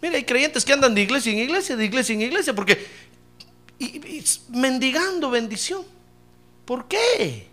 [0.00, 2.86] Mire, hay creyentes que andan de iglesia en iglesia, de iglesia en iglesia, porque
[3.78, 5.84] y, mendigando bendición.
[6.64, 7.48] ¿Por qué?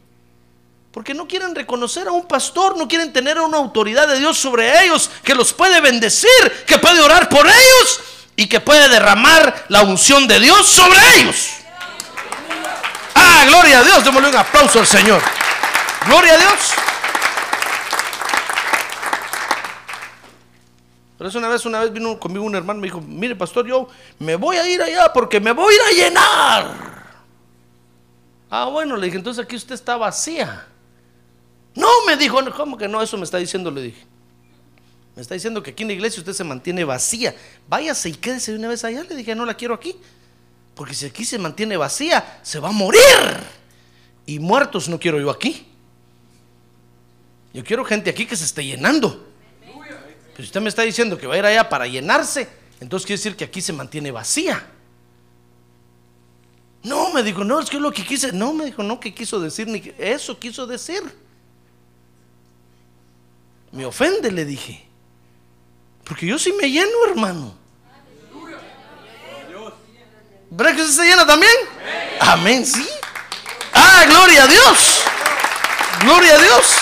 [0.93, 4.85] Porque no quieren reconocer a un pastor, no quieren tener una autoridad de Dios sobre
[4.85, 6.29] ellos que los puede bendecir,
[6.67, 7.99] que puede orar por ellos
[8.35, 11.49] y que puede derramar la unción de Dios sobre ellos.
[13.15, 15.19] Ah, gloria a Dios, démosle un aplauso al Señor.
[16.05, 16.59] Gloria a Dios.
[21.17, 23.65] Por eso una vez, una vez vino conmigo un hermano y me dijo, mire pastor,
[23.65, 23.87] yo
[24.19, 27.03] me voy a ir allá porque me voy a ir a llenar.
[28.51, 30.67] Ah, bueno, le dije, entonces aquí usted está vacía.
[31.75, 33.01] No, me dijo, ¿cómo que no?
[33.01, 34.05] Eso me está diciendo, le dije.
[35.15, 37.35] Me está diciendo que aquí en la iglesia usted se mantiene vacía.
[37.67, 39.03] Váyase y quédese de una vez allá.
[39.03, 39.95] Le dije, no la quiero aquí.
[40.75, 42.99] Porque si aquí se mantiene vacía, se va a morir.
[44.25, 45.67] Y muertos no quiero yo aquí.
[47.53, 49.33] Yo quiero gente aquí que se esté llenando.
[50.35, 53.35] Pero usted me está diciendo que va a ir allá para llenarse, entonces quiere decir
[53.35, 54.65] que aquí se mantiene vacía.
[56.81, 59.39] No, me dijo, no, es que lo que quise, no, me dijo, no, que quiso
[59.39, 61.01] decir, ni que, eso quiso decir.
[63.73, 64.85] Me ofende, le dije.
[66.03, 67.55] Porque yo sí me lleno, hermano.
[70.51, 71.51] ¿Verdad que usted se llena también?
[72.19, 72.87] Amén, sí.
[73.73, 75.01] Ah, gloria a Dios.
[76.03, 76.75] Gloria a Dios.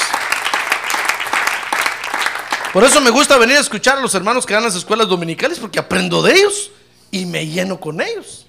[2.74, 5.60] Por eso me gusta venir a escuchar a los hermanos que dan las escuelas dominicales
[5.60, 6.72] porque aprendo de ellos
[7.10, 8.46] y me lleno con ellos.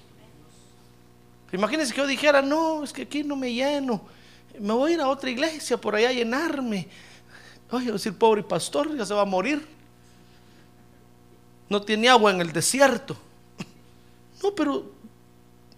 [1.53, 4.01] Imagínense que yo dijera, no, es que aquí no me lleno.
[4.59, 6.89] Me voy a ir a otra iglesia por allá a llenarme.
[7.73, 9.67] Oye, decir, pobre pastor, ya se va a morir.
[11.69, 13.17] No tiene agua en el desierto.
[14.41, 14.91] No, pero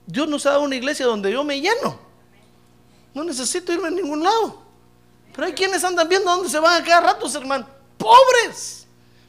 [0.06, 2.00] Dios nos ha dado una iglesia donde yo me lleno.
[3.14, 4.62] No necesito irme a ningún lado.
[5.34, 8.86] Pero hay quienes andan viendo dónde se van a quedar ratos, hermano pobres,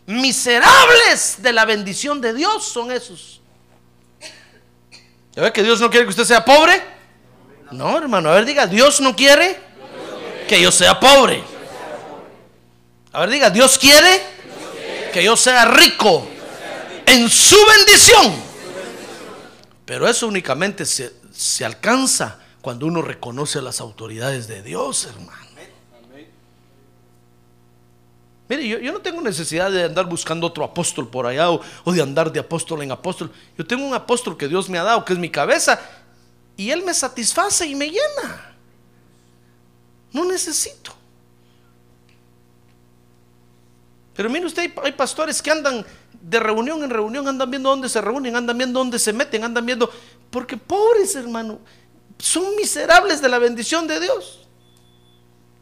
[0.07, 3.41] miserables de la bendición de Dios son esos.
[5.35, 6.83] ¿Ya ve que Dios no quiere que usted sea pobre?
[7.71, 9.59] No, hermano, a ver, diga, Dios no quiere
[10.49, 11.43] que yo sea pobre.
[13.17, 14.21] A ver, diga, Dios quiere
[15.11, 16.29] que yo sea rico
[17.07, 18.35] en su bendición.
[19.87, 25.47] Pero eso únicamente se, se alcanza cuando uno reconoce a las autoridades de Dios, hermano.
[28.51, 32.31] Mire, yo, no tengo necesidad de andar buscando otro apóstol por allá o, de andar
[32.31, 33.33] de apóstol en apóstol.
[33.57, 35.81] Yo tengo un apóstol que Dios me ha dado, que es mi cabeza,
[36.55, 38.57] y Él me satisface y me llena.
[40.13, 41.06] No necesito.
[44.17, 45.85] Pero mire usted, hay, pastores que andan
[46.21, 49.65] de reunión en reunión, andan viendo dónde se reúnen, andan viendo dónde se meten, andan
[49.67, 49.91] viendo,
[50.31, 51.59] porque pobres hermano,
[52.19, 54.47] son miserables de la bendición de Dios.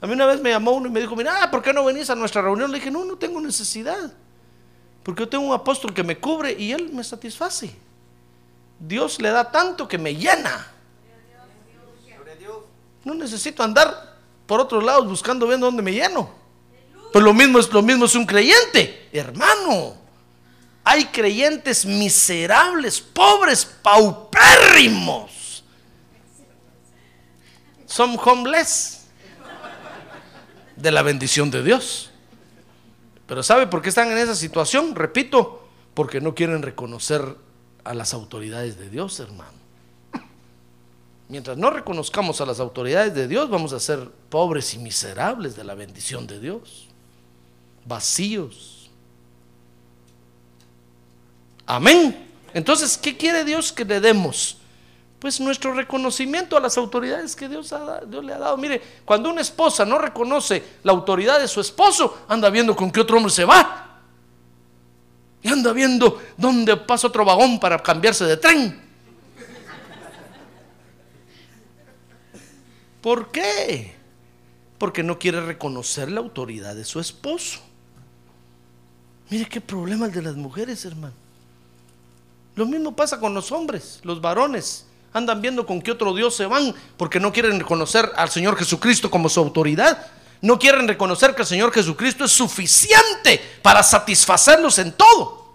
[0.00, 2.10] A mí una vez me llamó uno y me dijo, mira, ¿por qué no venís
[2.10, 2.70] a nuestra reunión?
[2.70, 4.12] Le dije, no, no tengo necesidad.
[5.02, 7.74] Porque yo tengo un apóstol que me cubre y él me satisface.
[8.78, 10.66] Dios le da tanto que me llena.
[13.02, 14.14] No necesito andar
[14.46, 16.43] por otros lados buscando viendo dónde me lleno.
[17.14, 19.94] Pues lo mismo es lo mismo es un creyente, hermano.
[20.82, 25.62] Hay creyentes miserables, pobres, paupérrimos.
[27.86, 29.06] Son homeless
[30.74, 32.10] de la bendición de Dios.
[33.28, 34.96] Pero ¿sabe por qué están en esa situación?
[34.96, 37.36] Repito, porque no quieren reconocer
[37.84, 39.56] a las autoridades de Dios, hermano.
[41.28, 45.62] Mientras no reconozcamos a las autoridades de Dios, vamos a ser pobres y miserables de
[45.62, 46.88] la bendición de Dios.
[47.86, 48.90] Vacíos.
[51.66, 52.28] Amén.
[52.52, 54.58] Entonces, ¿qué quiere Dios que le demos?
[55.24, 58.58] pues nuestro reconocimiento a las autoridades que Dios, ha, Dios le ha dado.
[58.58, 63.00] Mire, cuando una esposa no reconoce la autoridad de su esposo, anda viendo con qué
[63.00, 64.02] otro hombre se va.
[65.40, 68.82] Y anda viendo dónde pasa otro vagón para cambiarse de tren.
[73.00, 73.94] ¿Por qué?
[74.76, 77.60] Porque no quiere reconocer la autoridad de su esposo.
[79.34, 81.12] Mire qué problema el de las mujeres, hermano.
[82.54, 84.86] Lo mismo pasa con los hombres, los varones.
[85.12, 89.10] Andan viendo con qué otro Dios se van porque no quieren reconocer al Señor Jesucristo
[89.10, 90.06] como su autoridad.
[90.40, 95.48] No quieren reconocer que el Señor Jesucristo es suficiente para satisfacerlos en todo.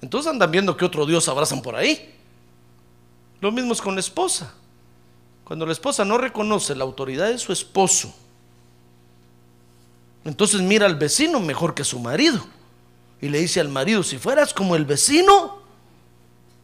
[0.00, 2.14] Entonces andan viendo que otro Dios abrazan por ahí.
[3.42, 4.54] Lo mismo es con la esposa.
[5.44, 8.14] Cuando la esposa no reconoce la autoridad de su esposo,
[10.24, 12.44] entonces mira al vecino mejor que su marido.
[13.20, 15.58] Y le dice al marido, si fueras como el vecino,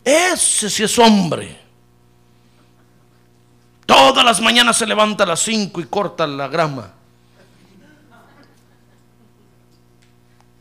[0.04, 1.58] ese sí es hombre.
[3.86, 6.94] Todas las mañanas se levanta a las 5 y corta la grama.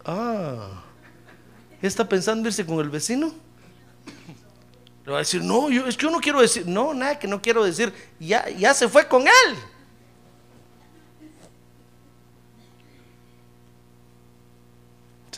[0.06, 0.82] Ah,
[1.82, 3.32] ¿está pensando irse con el vecino?
[5.06, 7.28] Le va a decir, no, yo, es que yo no quiero decir, no, nada que
[7.28, 9.58] no quiero decir, ya, ya se fue con él.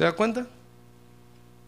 [0.02, 0.48] ¿Se da cuenta?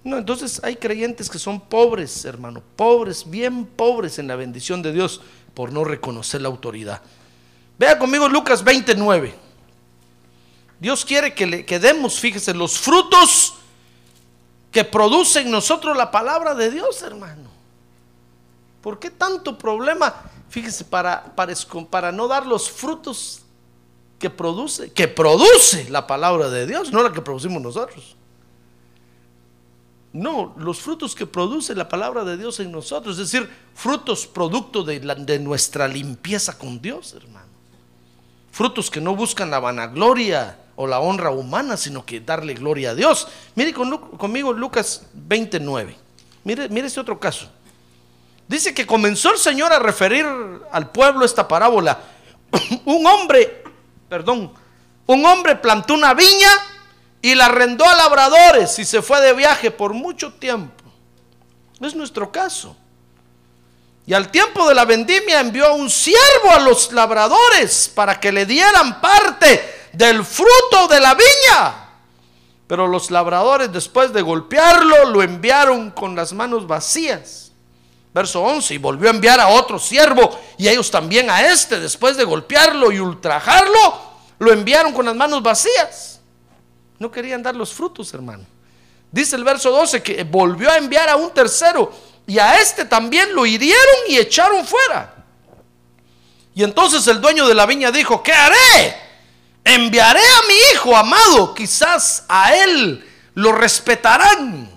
[0.04, 4.92] No, entonces hay creyentes que son pobres, hermano, pobres, bien pobres en la bendición de
[4.92, 5.22] Dios
[5.54, 7.00] por no reconocer la autoridad.
[7.78, 9.36] Vea conmigo Lucas 29.
[10.80, 13.54] Dios quiere que le demos, fíjese, los frutos
[14.72, 17.52] que produce en nosotros la palabra de Dios, hermano.
[18.82, 20.12] ¿Por qué tanto problema?
[20.50, 21.54] Fíjese, para, para,
[21.88, 23.44] para no dar los frutos
[24.18, 28.16] que produce, que produce la palabra de Dios, no la que producimos nosotros.
[30.14, 34.84] No, los frutos que produce la palabra de Dios en nosotros, es decir, frutos producto
[34.84, 37.48] de, nuestra limpieza con Dios, hermano.
[38.52, 42.96] Frutos que no buscan la vanagloria o la honra humana, sino que darle gloria a
[42.96, 43.28] Dios.
[43.56, 45.96] Mire conmigo Lucas 29.
[46.44, 47.50] Mire, mire este otro caso.
[48.48, 50.28] Dice que comenzó el Señor a referir
[50.72, 52.00] al pueblo esta parábola.
[52.86, 53.64] un hombre,
[54.08, 54.54] perdón,
[55.08, 56.50] un hombre plantó una viña
[57.24, 60.84] y la arrendó a labradores y se fue de viaje por mucho tiempo.
[61.80, 62.76] Es nuestro caso.
[64.06, 68.34] Y al tiempo de la vendimia envió a un siervo a los labradores para que
[68.34, 71.90] le dieran parte del fruto de la viña.
[72.68, 77.54] Pero los labradores después de golpearlo lo enviaron con las manos vacías.
[78.14, 82.18] Verso 11, y volvió a enviar a otro siervo y ellos también a este, después
[82.18, 84.02] de golpearlo y ultrajarlo,
[84.40, 86.13] lo enviaron con las manos vacías.
[87.04, 88.46] No querían dar los frutos, hermano.
[89.12, 91.92] Dice el verso 12 que volvió a enviar a un tercero
[92.26, 95.14] y a este también lo hirieron y echaron fuera.
[96.56, 98.96] Y entonces el dueño de la viña dijo, ¿qué haré?
[99.66, 104.70] Enviaré a mi hijo amado, quizás a él lo respetarán.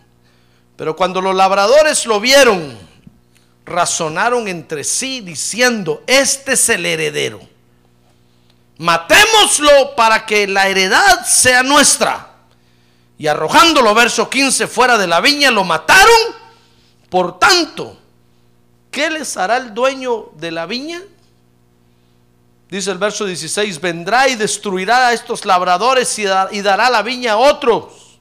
[0.74, 2.76] Pero cuando los labradores lo vieron,
[3.64, 7.55] razonaron entre sí diciendo, este es el heredero
[8.78, 12.34] matémoslo para que la heredad sea nuestra.
[13.18, 16.36] Y arrojándolo, verso 15, fuera de la viña, lo mataron.
[17.08, 17.96] Por tanto,
[18.90, 21.02] ¿qué les hará el dueño de la viña?
[22.68, 27.36] Dice el verso 16, vendrá y destruirá a estos labradores y, dará la viña a
[27.36, 28.18] otros.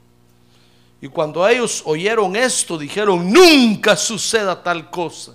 [1.00, 5.32] Y cuando ellos oyeron esto, dijeron, nunca suceda tal cosa.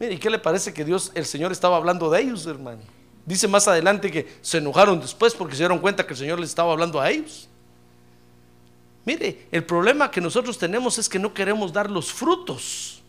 [0.00, 2.80] Mire, ¿y qué le parece que Dios, el Señor estaba hablando de ellos, hermano?
[3.28, 6.48] Dice más adelante que se enojaron después porque se dieron cuenta que el Señor les
[6.48, 7.46] estaba hablando a ellos.
[9.04, 13.02] Mire, el problema que nosotros tenemos es que no queremos dar los frutos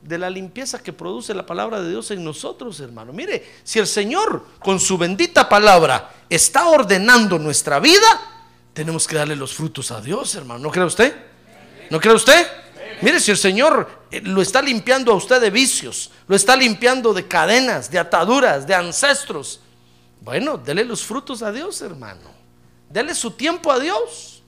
[0.00, 3.12] de la limpieza que produce la palabra de Dios en nosotros, hermano.
[3.12, 9.36] Mire, si el Señor con su bendita palabra está ordenando nuestra vida, tenemos que darle
[9.36, 10.60] los frutos a Dios, hermano.
[10.60, 11.14] ¿No cree usted?
[11.90, 12.61] ¿No cree usted?
[13.02, 17.12] Mire, si el Señor eh, lo está limpiando a usted de vicios, lo está limpiando
[17.12, 19.58] de cadenas, de ataduras, de ancestros,
[20.20, 22.30] bueno, dele los frutos a Dios, hermano.
[22.88, 24.42] Dele su tiempo a Dios.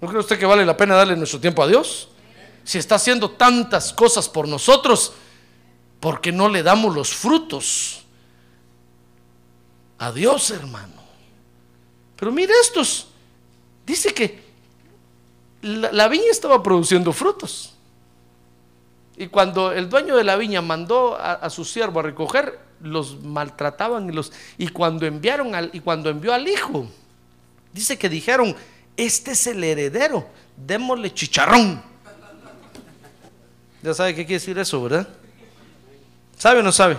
[0.00, 2.08] ¿No cree usted que vale la pena darle nuestro tiempo a Dios?
[2.64, 5.12] Si está haciendo tantas cosas por nosotros,
[6.00, 8.02] ¿por qué no le damos los frutos
[9.98, 11.02] a Dios, hermano?
[12.16, 13.06] Pero mire estos.
[13.86, 14.42] Dice que
[15.60, 17.72] la, la viña estaba produciendo frutos.
[19.16, 24.08] Y cuando el dueño de la viña mandó a, su siervo a recoger, los maltrataban
[24.08, 26.86] y los y cuando enviaron al y cuando envió al hijo,
[27.72, 28.56] dice que dijeron,
[28.96, 31.82] "Este es el heredero, démosle chicharrón."
[33.82, 35.08] Ya sabe qué quiere decir eso, ¿verdad?
[36.38, 36.96] ¿Sabe o no sabe?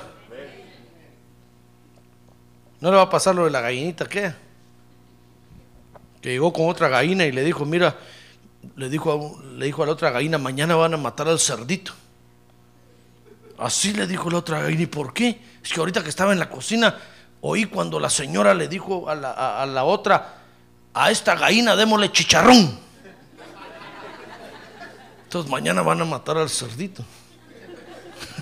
[2.83, 4.33] No le va a pasar lo de la gallinita, ¿qué?
[6.21, 7.95] Que llegó con otra gallina y le dijo, mira,
[8.75, 11.93] le dijo, a, le dijo a la otra gallina, mañana van a matar al cerdito.
[13.63, 15.39] Así le dijo la otra ¿y por qué?
[15.63, 16.97] Es que ahorita que estaba en la cocina,
[17.39, 20.41] oí cuando la señora le dijo a la, a la otra,
[20.93, 22.77] a esta gallina démosle chicharrón.
[25.23, 27.05] Entonces mañana van a matar al cerdito.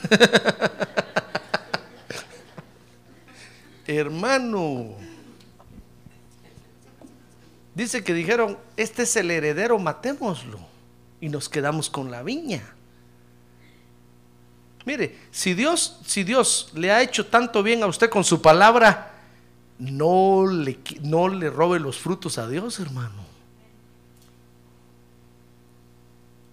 [3.86, 4.95] Hermano,
[7.76, 10.57] dice que dijeron, este es el heredero, matémoslo.
[11.19, 12.74] Y nos quedamos con la viña.
[14.86, 19.11] Mire, si Dios, si Dios le ha hecho tanto bien a usted con su palabra,
[19.77, 23.21] no le, no le robe los frutos a Dios, hermano.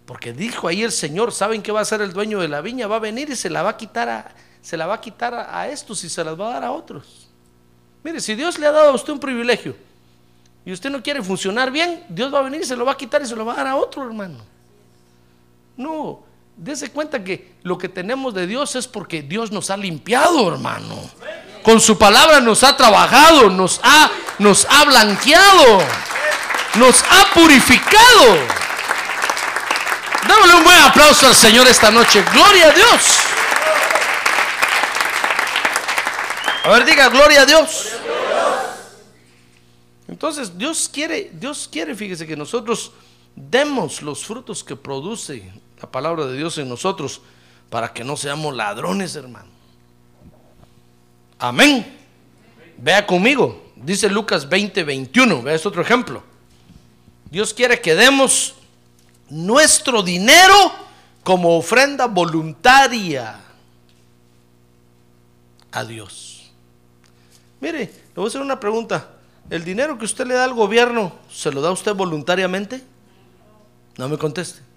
[0.04, 2.86] Porque dijo ahí el Señor, ¿saben qué va a hacer el dueño de la viña?
[2.86, 5.34] Va a venir y se la va a quitar a, se la va a quitar
[5.34, 7.28] a estos y se las va a dar a otros.
[8.02, 9.76] Mire, si Dios le ha dado a usted un privilegio
[10.64, 12.96] y usted no quiere funcionar bien, Dios va a venir y se lo va a
[12.96, 14.38] quitar y se lo va a dar a otro, hermano.
[15.76, 16.22] No,
[16.58, 21.10] dése cuenta que lo que tenemos de Dios es porque Dios nos ha limpiado, hermano.
[21.62, 25.78] Con su palabra nos ha trabajado, nos ha, nos ha blanqueado,
[26.74, 28.36] nos ha purificado.
[30.26, 32.22] Dámosle un buen aplauso al Señor esta noche.
[32.32, 33.18] Gloria a Dios.
[36.64, 37.92] A ver, diga, gloria a Dios.
[40.08, 42.92] Entonces, Dios quiere, Dios quiere, fíjese que nosotros
[43.36, 47.20] demos los frutos que produce la palabra de Dios en nosotros
[47.70, 49.48] para que no seamos ladrones, hermano.
[51.38, 51.96] Amén.
[52.78, 56.22] Vea conmigo, dice Lucas 20, 21, vea es otro ejemplo.
[57.30, 58.54] Dios quiere que demos
[59.28, 60.72] nuestro dinero
[61.22, 63.40] como ofrenda voluntaria
[65.70, 66.50] a Dios.
[67.60, 69.10] Mire, le voy a hacer una pregunta.
[69.50, 72.82] ¿El dinero que usted le da al gobierno se lo da usted voluntariamente?
[73.96, 74.67] No me conteste.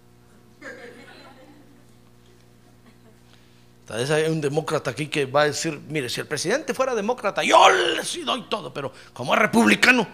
[3.91, 7.69] Hay un demócrata aquí que va a decir, mire, si el presidente fuera demócrata, yo
[7.69, 10.07] le sí doy todo, pero como es republicano,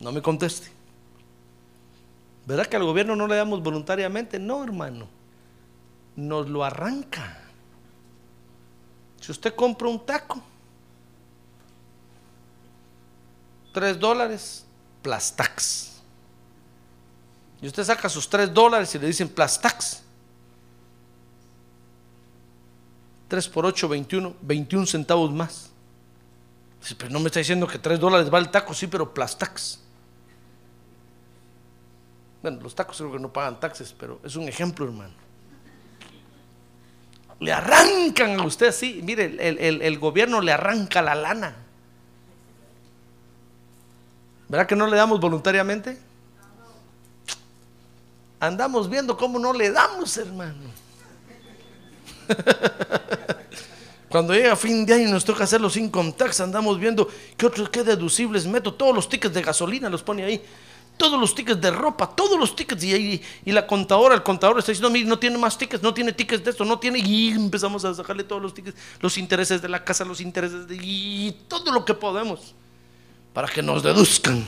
[0.00, 0.70] no me conteste.
[2.44, 4.38] ¿Verdad que al gobierno no le damos voluntariamente?
[4.38, 5.08] No, hermano.
[6.14, 7.40] Nos lo arranca.
[9.20, 10.42] Si usted compra un taco,
[13.72, 14.64] tres dólares,
[15.02, 16.00] plastax.
[17.62, 20.02] Y usted saca sus tres dólares y le dicen plastax.
[23.28, 25.70] 3 por 8, 21, 21 centavos más.
[26.98, 29.80] Pero no me está diciendo que 3 dólares va el taco, sí, pero plastax.
[32.42, 35.12] Bueno, los tacos creo que no pagan taxes, pero es un ejemplo, hermano.
[37.40, 41.56] Le arrancan a usted así, mire, el, el- el gobierno le arranca la lana.
[44.48, 45.98] ¿Verdad que no le damos voluntariamente?
[48.38, 50.70] Andamos viendo cómo no le damos, hermano.
[54.08, 57.68] Cuando llega fin de año y nos toca hacer los income andamos viendo qué otros,
[57.68, 58.72] qué deducibles meto.
[58.72, 60.42] Todos los tickets de gasolina los pone ahí.
[60.96, 62.82] Todos los tickets de ropa, todos los tickets.
[62.84, 65.92] Y, y- y la contadora, el contador está diciendo, mire, no tiene más tickets, no
[65.92, 67.00] tiene tickets de esto, no tiene.
[67.00, 70.76] Y empezamos a sacarle todos los tickets, los intereses de la casa, los intereses de.
[70.80, 72.54] Y todo lo que podemos.
[73.34, 74.46] Para que nos deduzcan.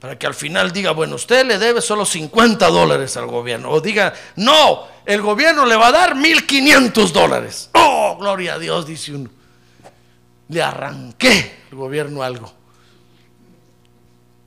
[0.00, 3.70] Para que al final diga, bueno, usted le debe solo 50 dólares al gobierno.
[3.70, 7.70] O diga, no, el gobierno le va a dar 1500 dólares.
[7.74, 9.30] Oh, gloria a Dios, dice uno.
[10.48, 12.52] Le arranqué el gobierno algo.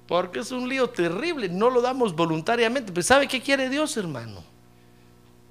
[0.07, 2.93] Porque es un lío terrible, no lo damos voluntariamente.
[2.93, 4.43] Pero ¿sabe qué quiere Dios, hermano?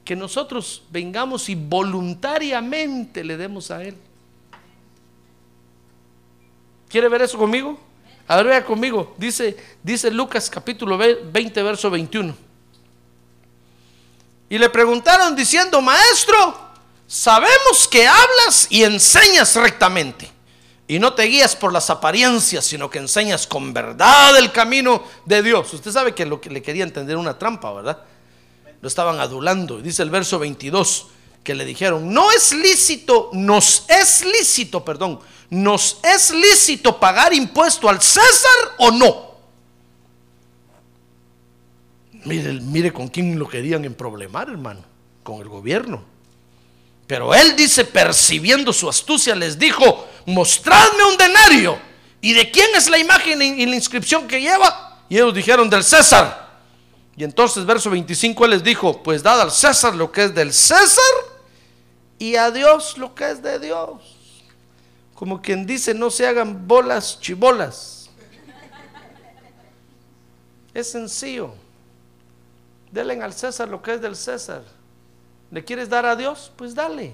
[0.04, 3.96] Que nosotros vengamos y voluntariamente le demos a Él.
[6.88, 7.89] ¿Quiere ver eso conmigo?
[8.30, 9.12] A ver, vea conmigo.
[9.18, 12.32] Dice, dice Lucas capítulo ve- 20, verso 21.
[14.48, 16.56] Y le preguntaron diciendo, maestro,
[17.08, 20.30] sabemos que hablas y enseñas rectamente.
[20.86, 25.42] Y no te guías por las apariencias, sino que enseñas con verdad el camino de
[25.42, 25.74] Dios.
[25.74, 27.98] Usted sabe que lo que le quería entender una trampa, ¿verdad?
[28.80, 29.80] Lo estaban adulando.
[29.80, 31.08] Dice el verso 22
[31.42, 35.18] que le dijeron, no es lícito, nos es lícito, perdón,
[35.50, 39.30] nos es lícito pagar impuesto al César o no.
[42.24, 44.84] Mire, mire con quién lo querían emproblemar, hermano,
[45.22, 46.02] con el gobierno.
[47.06, 51.78] Pero él dice, percibiendo su astucia, les dijo, mostradme un denario.
[52.20, 55.02] ¿Y de quién es la imagen y la inscripción que lleva?
[55.08, 56.60] Y ellos dijeron, del César.
[57.16, 60.52] Y entonces, verso 25, él les dijo, pues dad al César lo que es del
[60.52, 61.02] César
[62.18, 64.19] y a Dios lo que es de Dios.
[65.20, 68.08] Como quien dice, no se hagan bolas chibolas.
[70.72, 71.52] Es sencillo.
[72.90, 74.62] Denle al César lo que es del César.
[75.50, 76.50] ¿Le quieres dar a Dios?
[76.56, 77.12] Pues dale.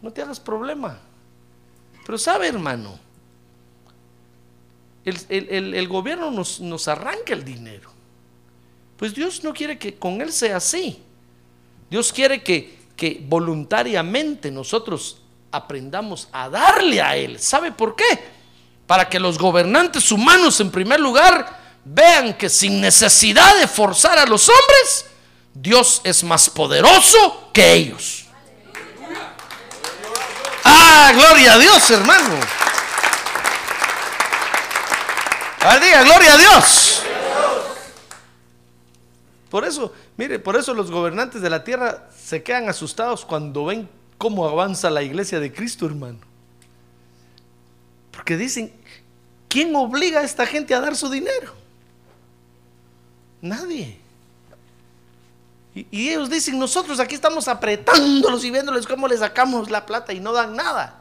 [0.00, 0.98] No te hagas problema.
[2.04, 2.98] Pero sabe, hermano,
[5.04, 7.92] el, el- el- el gobierno nos, nos arranca el dinero.
[8.96, 11.00] Pues Dios no quiere que con Él sea así.
[11.88, 15.21] Dios quiere que, que voluntariamente nosotros
[15.52, 17.38] aprendamos a darle a Él.
[17.38, 18.32] ¿Sabe por qué?
[18.86, 24.26] Para que los gobernantes humanos, en primer lugar, vean que sin necesidad de forzar a
[24.26, 25.06] los hombres,
[25.54, 28.24] Dios es más poderoso que ellos.
[30.64, 32.34] Ah, gloria a Dios, hermano.
[35.60, 37.02] A ver, diga, gloria a Dios.
[39.48, 43.88] Por eso, mire, por eso los gobernantes de la tierra se quedan asustados cuando ven
[44.22, 46.20] cómo avanza la iglesia de Cristo, hermano.
[48.12, 48.72] Porque dicen,
[49.48, 51.52] ¿quién obliga a esta gente a dar su dinero?
[53.40, 53.98] Nadie.
[55.74, 60.12] Y, y ellos dicen, nosotros aquí estamos apretándolos y viéndoles cómo les sacamos la plata
[60.12, 61.00] y no dan nada.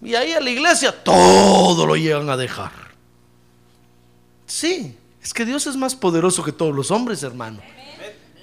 [0.00, 2.72] Y ahí a la iglesia todo lo llegan a dejar.
[4.46, 7.60] Sí, es que Dios es más poderoso que todos los hombres, hermano.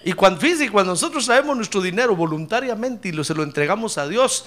[0.08, 4.08] Y cuando, fíjese, cuando nosotros sabemos nuestro dinero voluntariamente y lo, se lo entregamos a
[4.08, 4.46] Dios,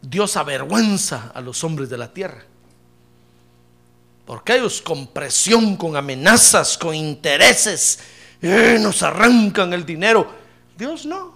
[0.00, 2.42] Dios avergüenza a los hombres de la tierra.
[4.24, 7.98] Porque ellos con presión, con amenazas, con intereses,
[8.40, 10.32] eh, nos arrancan el dinero.
[10.78, 11.34] Dios no.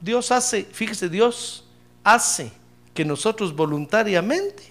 [0.00, 1.64] Dios hace, fíjese, Dios
[2.02, 2.50] hace
[2.92, 4.64] que nosotros voluntariamente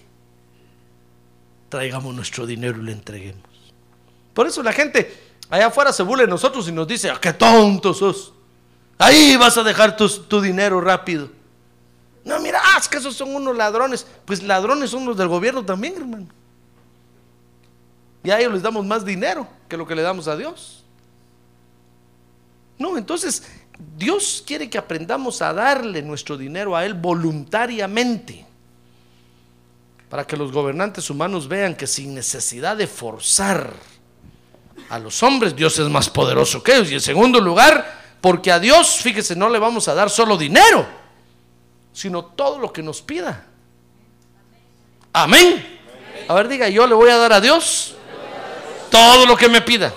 [1.70, 3.48] traigamos nuestro dinero y le entreguemos.
[4.34, 7.34] Por eso la gente allá afuera se burla de nosotros y nos dice, "Ah, qué
[7.34, 8.32] tonto sos.
[8.98, 11.28] Ahí vas a dejar tu, dinero rápido.
[12.24, 14.06] No, mira, ah, es que esos son unos ladrones.
[14.24, 16.28] Pues ladrones son los del gobierno también, hermano.
[18.24, 20.84] Y a ellos les damos más dinero que lo que le damos a Dios.
[22.78, 23.42] No, entonces
[23.98, 28.46] Dios quiere que aprendamos a darle nuestro dinero a Él voluntariamente.
[30.08, 33.74] Para que los gobernantes humanos vean que sin necesidad de forzar
[34.88, 36.90] a los hombres, Dios es más poderoso que ellos.
[36.90, 40.86] Y en segundo lugar, porque a Dios, fíjese, no le vamos a dar solo dinero,
[41.92, 43.46] sino todo lo que nos pida.
[45.12, 45.80] Amén.
[46.28, 47.96] A ver, diga, yo le voy a dar a Dios
[48.90, 49.92] todo lo que me pida.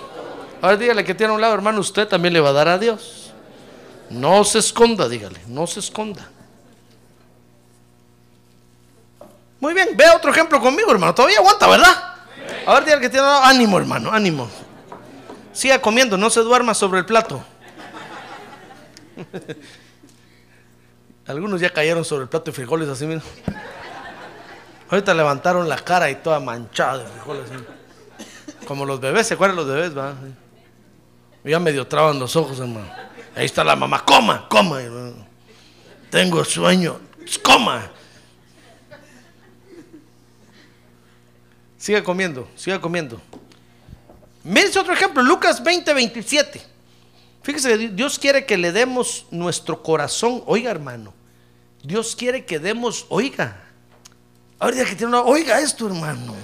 [0.60, 2.68] A ver, dígale que tiene a un lado, hermano, usted también le va a dar
[2.68, 3.32] a Dios.
[4.10, 6.28] No se esconda, dígale, no se esconda.
[9.60, 11.14] Muy bien, vea otro ejemplo conmigo, hermano.
[11.14, 12.14] Todavía aguanta, ¿verdad?
[12.66, 14.65] A ver, dígale que tiene a un lado, ánimo, hermano, ánimo.
[15.56, 17.42] Siga comiendo, no se duerma sobre el plato.
[21.26, 23.22] Algunos ya cayeron sobre el plato de frijoles así, mira.
[24.90, 27.50] Ahorita levantaron la cara y toda manchada de frijoles.
[27.50, 27.64] así.
[28.66, 29.92] Como los bebés, ¿se acuerdan los bebés?
[31.42, 32.92] Ya medio traban los ojos, hermano.
[33.34, 34.82] Ahí está la mamá, coma, coma.
[34.82, 35.26] hermano.
[36.10, 37.00] Tengo sueño,
[37.42, 37.90] coma.
[41.78, 43.18] Siga comiendo, siga comiendo.
[44.46, 46.62] Miren otro ejemplo, Lucas 20, 27.
[47.42, 50.44] Fíjese que Dios quiere que le demos nuestro corazón.
[50.46, 51.12] Oiga, hermano.
[51.82, 53.60] Dios quiere que demos, oiga.
[54.60, 56.36] Ahorita que tiene una, oiga esto, hermano.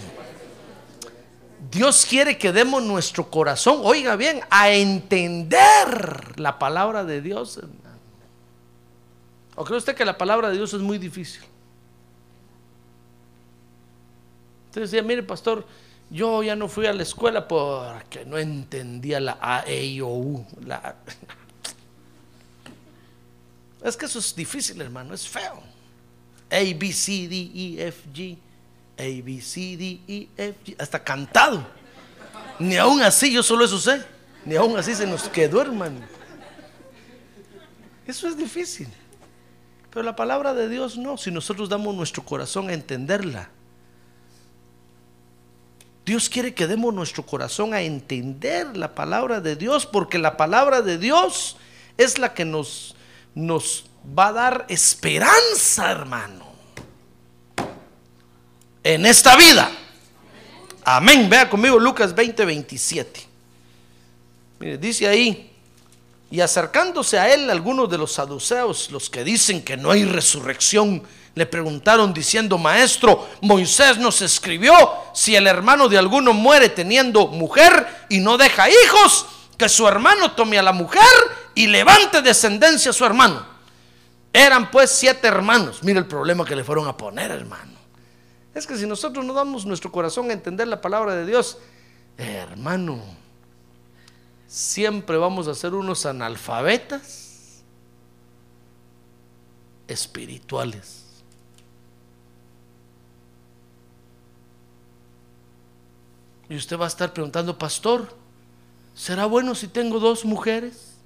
[1.71, 7.79] Dios quiere que demos nuestro corazón, oiga bien, a entender la palabra de Dios, hermano.
[9.55, 11.43] ¿O cree usted que la palabra de Dios es muy difícil?
[14.67, 15.65] Entonces decía, mire, pastor,
[16.13, 20.47] yo ya no fui a la escuela porque no entendía la A, E, O, U.
[23.83, 25.63] Es que eso es difícil, hermano, es feo.
[26.51, 28.37] A, B, C, D, E, F, G.
[28.99, 30.77] A, B, C, D, E, F, G.
[30.79, 31.67] Hasta cantado.
[32.59, 34.05] Ni aún así, yo solo eso sé.
[34.45, 36.01] Ni aún así se nos quedó, hermano.
[38.07, 38.89] Eso es difícil.
[39.91, 43.49] Pero la palabra de Dios no, si nosotros damos nuestro corazón a entenderla.
[46.05, 50.83] Dios quiere que demos nuestro corazón a entender la palabra de Dios, porque la palabra
[50.83, 51.57] de Dios
[51.97, 52.97] es la que nos,
[53.35, 53.85] nos
[54.19, 56.47] va a dar esperanza, hermano.
[58.83, 59.71] En esta vida.
[60.85, 61.31] Amén.
[61.31, 63.21] Vea conmigo Lucas 20, 27.
[64.59, 65.51] Mire, dice ahí,
[66.33, 71.03] Y acercándose a él algunos de los saduceos, los que dicen que no hay resurrección,
[71.35, 74.73] le preguntaron diciendo, maestro, Moisés nos escribió,
[75.15, 79.27] si el hermano de alguno muere teniendo mujer y no deja hijos,
[79.57, 81.03] que su hermano tome a la mujer
[81.55, 83.47] y levante descendencia a su hermano.
[84.33, 85.83] Eran pues siete hermanos.
[85.83, 87.73] Mira el problema que le fueron a poner, hermano.
[88.55, 91.59] Es que si nosotros no damos nuestro corazón a entender la palabra de Dios,
[92.19, 93.01] hermano,
[94.47, 97.63] siempre vamos a ser unos analfabetas
[99.89, 101.02] espirituales.
[106.53, 108.15] Y usted va a estar preguntando, pastor,
[108.95, 110.99] ¿será bueno si tengo dos mujeres?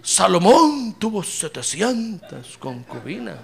[0.00, 3.40] Salomón tuvo 700 concubinas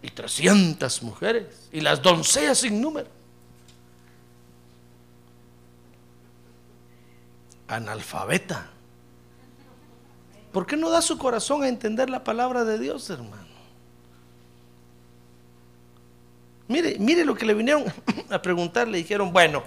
[0.00, 3.10] y 300 mujeres y las doncellas sin número.
[7.68, 8.70] Analfabeta.
[10.52, 13.49] ¿Por qué no da su corazón a entender la palabra de Dios, hermano?
[16.70, 17.84] Mire, mire lo que le vinieron
[18.30, 18.86] a preguntar.
[18.86, 19.60] Le dijeron, bueno,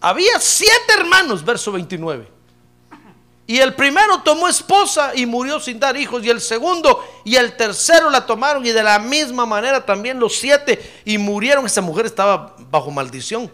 [0.00, 2.28] había siete hermanos, verso 29.
[3.48, 6.22] Y el primero tomó esposa y murió sin dar hijos.
[6.22, 8.64] Y el segundo y el tercero la tomaron.
[8.64, 11.00] Y de la misma manera también los siete.
[11.04, 11.66] Y murieron.
[11.66, 13.50] Esa mujer estaba bajo maldición.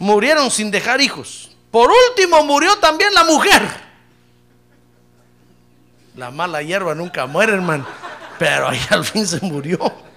[0.00, 1.52] Murieron sin dejar hijos.
[1.70, 3.62] Por último murió también la mujer.
[6.16, 7.86] La mala hierba nunca muere, hermano.
[8.36, 10.09] Pero ahí al fin se murió.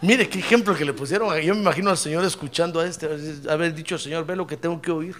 [0.00, 1.36] Mire qué ejemplo que le pusieron.
[1.40, 3.08] Yo me imagino al Señor escuchando a este,
[3.50, 5.16] haber dicho, Señor, ve lo que tengo que oír.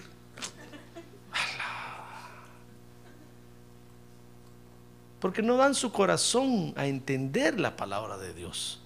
[5.19, 8.81] Porque no dan su corazón a entender la palabra de Dios.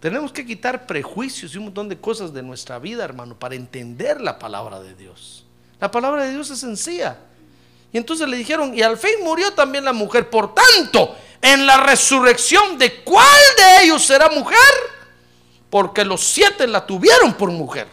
[0.00, 4.20] Tenemos que quitar prejuicios y un montón de cosas de nuestra vida, hermano, para entender
[4.20, 5.46] la palabra de Dios.
[5.80, 7.18] La palabra de Dios es sencilla.
[7.92, 10.30] Y entonces le dijeron, y al fin murió también la mujer.
[10.30, 13.26] Por tanto, en la resurrección de cuál
[13.56, 14.58] de ellos será mujer,
[15.68, 17.86] porque los siete la tuvieron por mujer.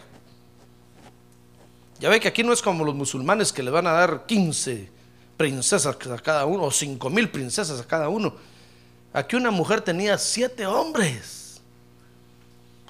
[1.98, 4.88] Ya ve que aquí no es como los musulmanes que le van a dar 15
[5.36, 8.34] princesas a cada uno, o cinco mil princesas a cada uno.
[9.12, 11.39] Aquí una mujer tenía siete hombres.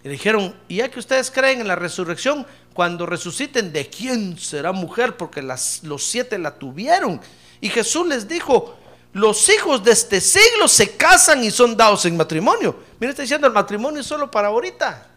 [0.03, 4.73] Y dijeron, y ya que ustedes creen en la resurrección, cuando resuciten, ¿de quién será
[4.73, 5.17] mujer?
[5.17, 7.21] Porque las, los siete la tuvieron.
[7.61, 8.77] Y Jesús les dijo,
[9.13, 12.77] los hijos de este siglo se casan y son dados en matrimonio.
[12.99, 15.09] Mira, está diciendo, el matrimonio es solo para ahorita.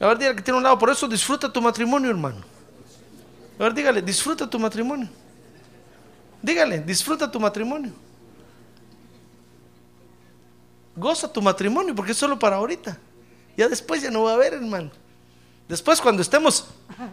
[0.00, 2.42] A ver, dígale que tiene un lado, por eso disfruta tu matrimonio, hermano.
[3.58, 5.08] A ver, dígale, disfruta tu matrimonio.
[6.40, 7.92] Dígale, disfruta tu matrimonio.
[10.96, 12.98] Goza tu matrimonio porque es solo para ahorita.
[13.56, 14.90] Ya después ya no va a haber, hermano.
[15.68, 16.66] Después cuando estemos,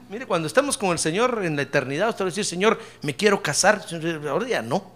[0.10, 3.16] mire, cuando estemos con el Señor en la eternidad, usted va a decir, Señor, me
[3.16, 3.86] quiero casar.
[4.28, 4.92] Ahora ya no.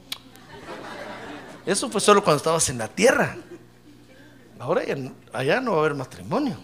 [1.66, 3.38] Eso fue solo cuando estabas en la tierra.
[4.60, 4.96] Ahora ya,
[5.34, 6.58] allá no va a haber matrimonio.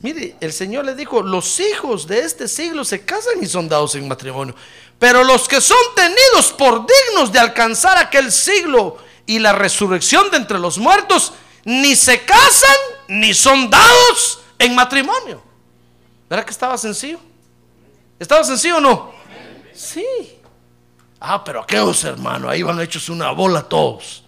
[0.00, 3.94] Mire, el Señor le dijo, los hijos de este siglo se casan y son dados
[3.94, 4.54] en matrimonio.
[4.98, 8.96] Pero los que son tenidos por dignos de alcanzar aquel siglo
[9.26, 11.34] y la resurrección de entre los muertos,
[11.64, 12.76] ni se casan
[13.08, 15.42] ni son dados en matrimonio.
[16.28, 17.18] ¿Verdad que estaba sencillo?
[18.18, 19.12] ¿Estaba sencillo o no?
[19.74, 20.04] Sí.
[21.18, 24.24] Ah, pero aquellos hermanos, ahí van hechos una bola todos,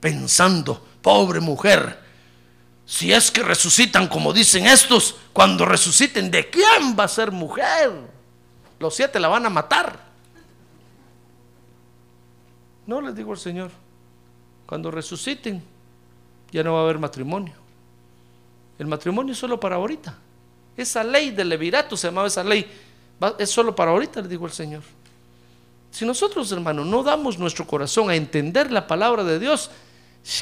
[0.00, 2.02] pensando, pobre mujer,
[2.86, 7.92] si es que resucitan como dicen estos, cuando resuciten, ¿de quién va a ser mujer?
[8.78, 9.98] Los siete la van a matar.
[12.86, 13.70] No les digo al Señor,
[14.66, 15.64] cuando resuciten,
[16.56, 17.52] ya no va a haber matrimonio.
[18.78, 20.16] El matrimonio es solo para ahorita.
[20.74, 22.66] Esa ley del levirato se llamaba esa ley,
[23.38, 24.82] es solo para ahorita, le digo al Señor.
[25.90, 29.70] Si nosotros, hermanos, no damos nuestro corazón a entender la palabra de Dios,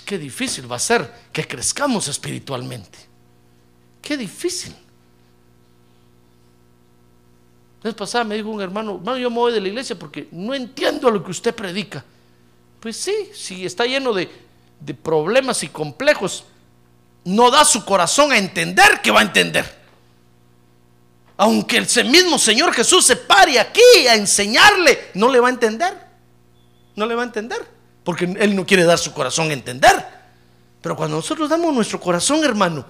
[0.05, 2.99] qué difícil va a ser que crezcamos espiritualmente.
[4.01, 4.73] Qué difícil.
[7.83, 10.29] La vez pasada me dijo un hermano, hermano, yo me voy de la iglesia porque
[10.31, 12.05] no entiendo lo que usted predica.
[12.79, 14.31] Pues sí, si está lleno de,
[14.85, 16.45] de problemas y complejos,
[17.25, 19.83] no da su corazón a entender que va a entender.
[21.37, 25.95] Aunque el mismo Señor Jesús se pare aquí a enseñarle, no le va a entender.
[26.95, 27.67] No le va a entender.
[28.05, 30.05] Porque Él no quiere dar su corazón a entender.
[30.81, 32.85] Pero cuando nosotros damos nuestro corazón, hermano,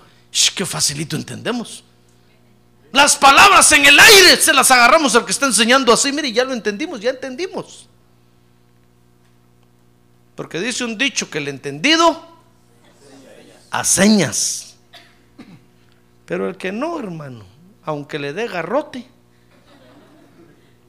[0.54, 1.84] qué facilito entendemos.
[2.92, 6.12] Las palabras en el aire se las agarramos al que está enseñando así.
[6.12, 7.88] Mire, ya lo entendimos, ya entendimos.
[10.34, 12.34] Porque dice un dicho que el entendido
[13.70, 14.76] a señas.
[16.26, 17.44] Pero el que no, hermano,
[17.84, 19.06] aunque le dé garrote.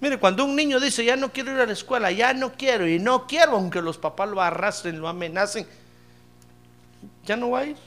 [0.01, 2.87] Mire, cuando un niño dice, ya no quiero ir a la escuela, ya no quiero
[2.87, 5.65] y no quiero, aunque los papás lo arrastren, lo amenacen,
[7.25, 7.77] ya no va a ir.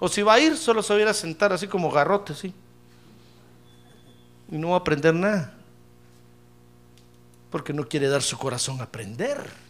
[0.00, 2.34] O si va a ir, solo se va a ir a sentar así como garrote,
[2.34, 2.52] sí.
[4.50, 5.54] Y no va a aprender nada.
[7.50, 9.63] Porque no quiere dar su corazón a aprender.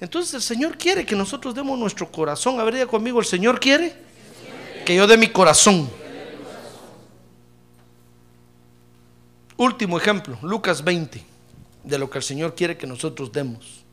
[0.00, 2.60] Entonces el Señor quiere que nosotros demos nuestro corazón.
[2.60, 3.94] A ver, diga conmigo, el Señor quiere
[4.84, 5.88] que yo dé mi corazón.
[9.56, 11.24] Último ejemplo, Lucas 20,
[11.82, 13.84] de lo que el Señor quiere que nosotros demos.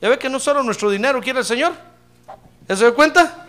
[0.00, 1.72] ¿Ya ve que no solo nuestro dinero quiere el Señor?
[2.68, 3.46] ¿Ya se da cuenta?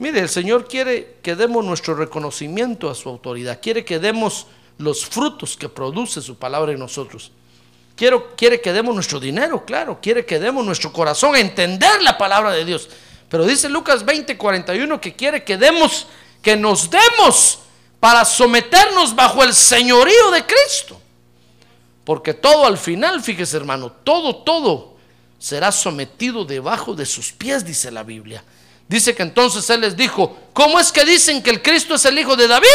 [0.00, 5.06] Mire, el Señor quiere que demos nuestro reconocimiento a su autoridad, quiere que demos los
[5.06, 7.32] frutos que produce su palabra en nosotros.
[7.98, 12.16] Quiero, quiere que demos nuestro dinero, claro, quiere que demos nuestro corazón a entender la
[12.16, 12.88] palabra de Dios.
[13.28, 16.06] Pero dice Lucas 20, 41 que quiere que demos,
[16.40, 17.58] que nos demos
[17.98, 21.00] para someternos bajo el señorío de Cristo.
[22.04, 24.94] Porque todo al final, fíjese hermano, todo, todo
[25.36, 28.44] será sometido debajo de sus pies, dice la Biblia.
[28.86, 32.16] Dice que entonces Él les dijo, ¿cómo es que dicen que el Cristo es el
[32.16, 32.68] Hijo de David?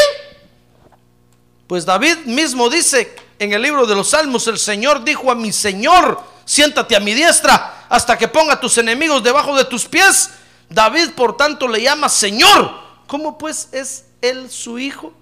[1.65, 5.51] Pues David mismo dice en el libro de los Salmos, el Señor dijo a mi
[5.51, 10.31] Señor, siéntate a mi diestra hasta que ponga tus enemigos debajo de tus pies.
[10.69, 12.71] David, por tanto, le llama Señor.
[13.07, 15.13] ¿Cómo pues es Él su Hijo?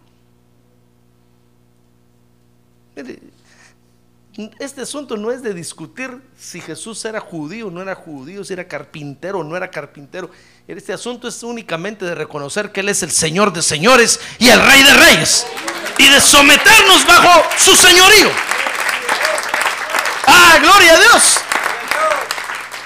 [4.59, 8.53] Este asunto no es de discutir si Jesús era judío o no era judío, si
[8.53, 10.29] era carpintero o no era carpintero.
[10.67, 14.61] Este asunto es únicamente de reconocer que Él es el Señor de señores y el
[14.61, 15.45] Rey de reyes.
[16.01, 18.31] Y de someternos bajo su señorío.
[20.25, 21.39] ¡Ah, gloria a Dios!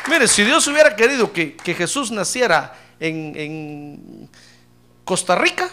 [0.09, 4.29] Mire, si Dios hubiera querido que, Jesús naciera en, en
[5.05, 5.69] Costa Rica,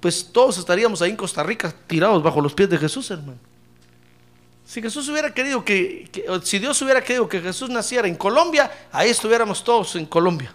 [0.00, 3.38] pues todos estaríamos ahí en Costa Rica tirados bajo los pies de Jesús, hermano.
[4.64, 6.08] Si Jesús hubiera querido que,
[6.42, 10.54] si Dios hubiera querido que Jesús naciera en Colombia, ahí estuviéramos todos en Colombia.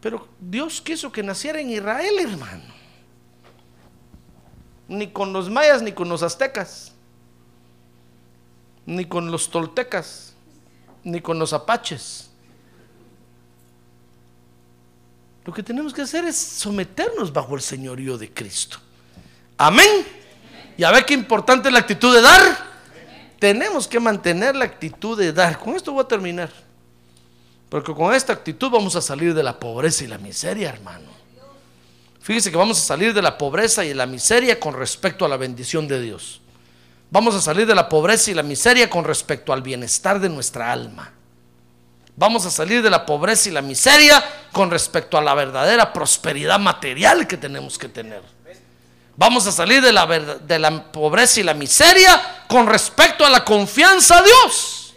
[0.00, 2.81] Pero Dios quiso que naciera en Israel, hermano.
[4.92, 6.92] Ni con los mayas, ni con los aztecas,
[8.84, 10.34] ni con los toltecas,
[11.02, 12.28] ni con los apaches.
[15.46, 18.76] Lo que tenemos que hacer es someternos bajo el señorío de Cristo.
[19.56, 20.06] Amén.
[20.76, 22.42] ¿Ya ve qué importante es la actitud de dar?
[23.38, 25.58] Tenemos que mantener la actitud de dar.
[25.58, 26.50] Con esto voy a terminar.
[27.70, 31.21] Porque con esta actitud vamos a salir de la pobreza y la miseria, hermano.
[32.22, 35.36] Fíjese que vamos a salir de la pobreza y la miseria con respecto a la
[35.36, 36.40] bendición de Dios.
[37.10, 40.72] Vamos a salir de la pobreza y la miseria con respecto al bienestar de nuestra
[40.72, 41.12] alma.
[42.14, 46.60] Vamos a salir de la pobreza y la miseria con respecto a la verdadera prosperidad
[46.60, 48.22] material que tenemos que tener.
[49.16, 53.44] Vamos a salir de la, de la pobreza y la miseria con respecto a la
[53.44, 54.94] confianza a Dios.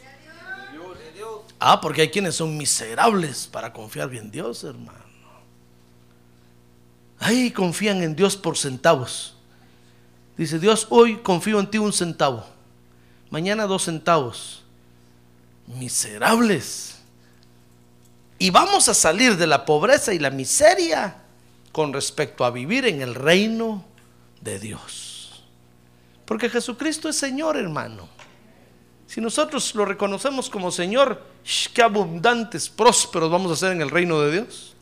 [1.59, 5.04] Ah, porque hay quienes son miserables para confiar bien en Dios, hermano.
[7.19, 9.35] Ahí confían en Dios por centavos.
[10.37, 12.45] Dice Dios, hoy confío en ti un centavo.
[13.29, 14.63] Mañana dos centavos.
[15.67, 16.99] Miserables.
[18.37, 21.17] Y vamos a salir de la pobreza y la miseria
[21.71, 23.85] con respecto a vivir en el reino
[24.41, 25.43] de Dios.
[26.25, 28.07] Porque Jesucristo es Señor, hermano.
[29.07, 31.23] Si nosotros lo reconocemos como Señor,
[31.73, 34.74] qué abundantes, prósperos vamos a ser en el reino de Dios.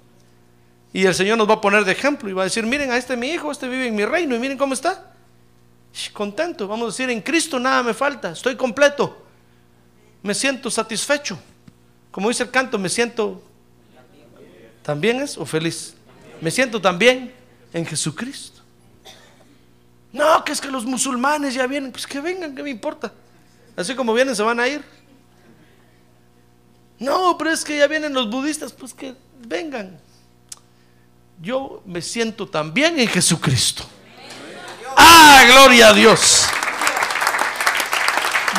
[0.94, 2.98] Y el Señor nos va a poner de ejemplo y va a decir, miren, a
[2.98, 5.12] este mi hijo, este vive en mi reino y miren cómo está.
[6.14, 9.26] Contento, vamos a decir, en Cristo nada me falta, estoy completo.
[10.22, 11.40] Me siento satisfecho.
[12.12, 13.44] Como dice el canto, me siento...
[14.84, 15.96] ¿También es o feliz?
[16.42, 17.34] Me siento también
[17.74, 18.62] en Jesucristo.
[20.12, 21.92] No, que es que los musulmanes ya vienen.
[21.92, 23.12] Pues que vengan, ¿qué me importa?
[23.76, 24.84] Así como vienen, se van a ir.
[27.00, 28.72] No, pero es que ya vienen los budistas.
[28.72, 29.16] Pues que
[29.48, 30.00] vengan.
[31.42, 33.84] Yo me siento también en Jesucristo.
[34.96, 36.46] Ah, gloria a Dios.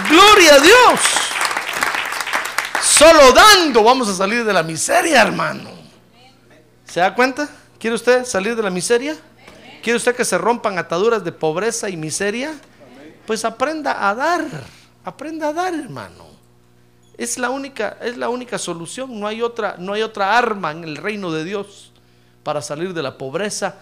[0.09, 1.01] Gloria a Dios.
[2.83, 5.71] Solo dando vamos a salir de la miseria, hermano.
[6.85, 7.49] ¿Se da cuenta?
[7.79, 9.17] ¿Quiere usted salir de la miseria?
[9.83, 12.55] ¿Quiere usted que se rompan ataduras de pobreza y miseria?
[13.27, 14.45] Pues aprenda a dar,
[15.05, 16.27] aprenda a dar, hermano.
[17.17, 20.85] Es la única, es la única solución, no hay otra, no hay otra arma en
[20.85, 21.94] el reino de Dios
[22.45, 23.77] para salir de la pobreza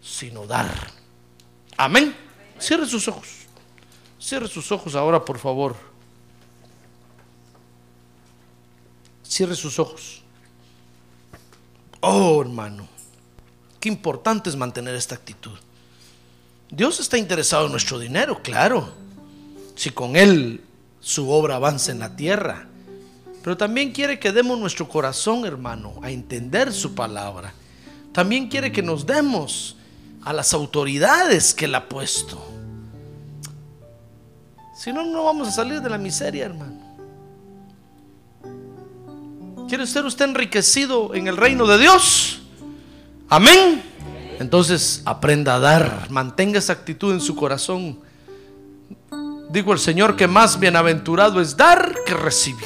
[0.00, 0.70] sino dar.
[1.76, 2.16] Amén.
[2.58, 3.28] Cierre sus ojos.
[4.18, 5.76] Cierre sus ojos ahora, por favor.
[9.22, 10.22] Cierre sus ojos.
[12.00, 12.86] Oh, hermano,
[13.80, 15.58] qué importante es mantener esta actitud.
[16.70, 18.92] Dios está interesado en nuestro dinero, claro.
[19.74, 20.62] Si con Él
[21.00, 22.66] su obra avanza en la tierra.
[23.42, 27.52] Pero también quiere que demos nuestro corazón, hermano, a entender su palabra.
[28.16, 29.76] También quiere que nos demos
[30.24, 32.42] a las autoridades que Él ha puesto.
[34.74, 36.80] Si no, no vamos a salir de la miseria, hermano.
[39.68, 42.40] ¿Quiere ser usted enriquecido en el reino de Dios?
[43.28, 43.82] Amén.
[44.40, 48.00] Entonces aprenda a dar, mantenga esa actitud en su corazón.
[49.50, 52.64] Digo el Señor que más bienaventurado es dar que recibir.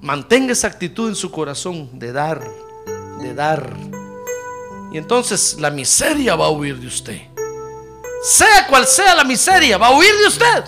[0.00, 2.63] Mantenga esa actitud en su corazón de dar,
[3.20, 3.76] de dar.
[4.92, 7.20] Y entonces la miseria va a huir de usted.
[8.22, 10.64] Sea cual sea la miseria, va a huir de usted.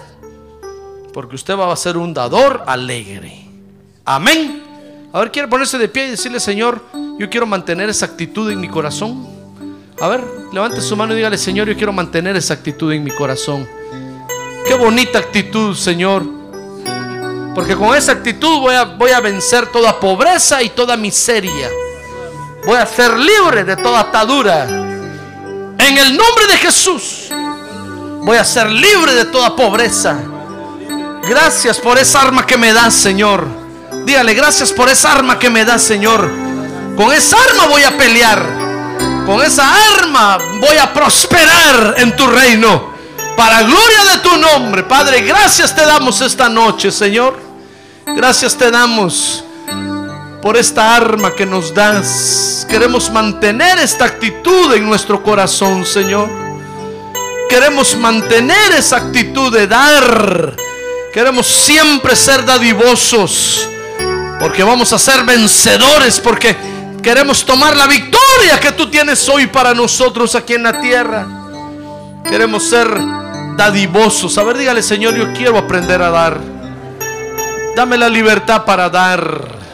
[1.13, 3.47] Porque usted va a ser un dador alegre.
[4.05, 4.63] Amén.
[5.13, 6.83] A ver, quiere ponerse de pie y decirle, Señor,
[7.19, 9.27] yo quiero mantener esa actitud en mi corazón.
[9.99, 10.23] A ver,
[10.53, 13.67] levante su mano y dígale, Señor, yo quiero mantener esa actitud en mi corazón.
[14.67, 16.27] Qué bonita actitud, Señor.
[17.55, 21.71] Porque con esa actitud voy a, voy a vencer toda pobreza y toda miseria.
[22.67, 24.65] Voy a ser libre de toda atadura.
[24.65, 27.29] En el nombre de Jesús.
[28.23, 30.17] Voy a ser libre de toda pobreza.
[31.29, 33.47] Gracias por esa arma que me das, Señor.
[34.05, 36.29] Dígale, gracias por esa arma que me das, Señor.
[36.97, 38.45] Con esa arma voy a pelear.
[39.25, 42.91] Con esa arma voy a prosperar en tu reino.
[43.37, 47.39] Para gloria de tu nombre, Padre, gracias te damos esta noche, Señor.
[48.07, 49.46] Gracias te damos
[50.47, 52.65] por esta arma que nos das.
[52.71, 56.29] Queremos mantener esta actitud en nuestro corazón, Señor.
[57.51, 60.55] Queremos mantener esa actitud de dar.
[61.13, 63.69] Queremos siempre ser dadivosos.
[64.39, 66.21] Porque vamos a ser vencedores.
[66.21, 66.57] Porque
[67.03, 71.27] queremos tomar la victoria que tú tienes hoy para nosotros aquí en la tierra.
[72.23, 72.87] Queremos ser
[73.57, 74.39] dadivosos.
[74.39, 76.39] A ver, dígale, Señor, yo quiero aprender a dar.
[77.75, 79.66] Dame la libertad para dar.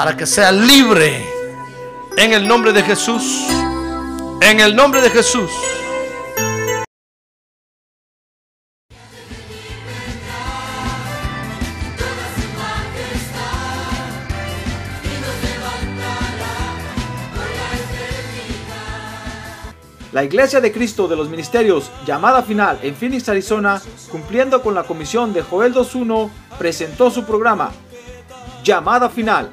[0.00, 1.22] Para que sea libre.
[2.16, 3.46] En el nombre de Jesús.
[4.40, 5.50] En el nombre de Jesús.
[20.12, 24.84] La Iglesia de Cristo de los Ministerios, llamada final en Phoenix, Arizona, cumpliendo con la
[24.84, 27.70] comisión de Joel 2.1, presentó su programa,
[28.64, 29.52] Llamada Final.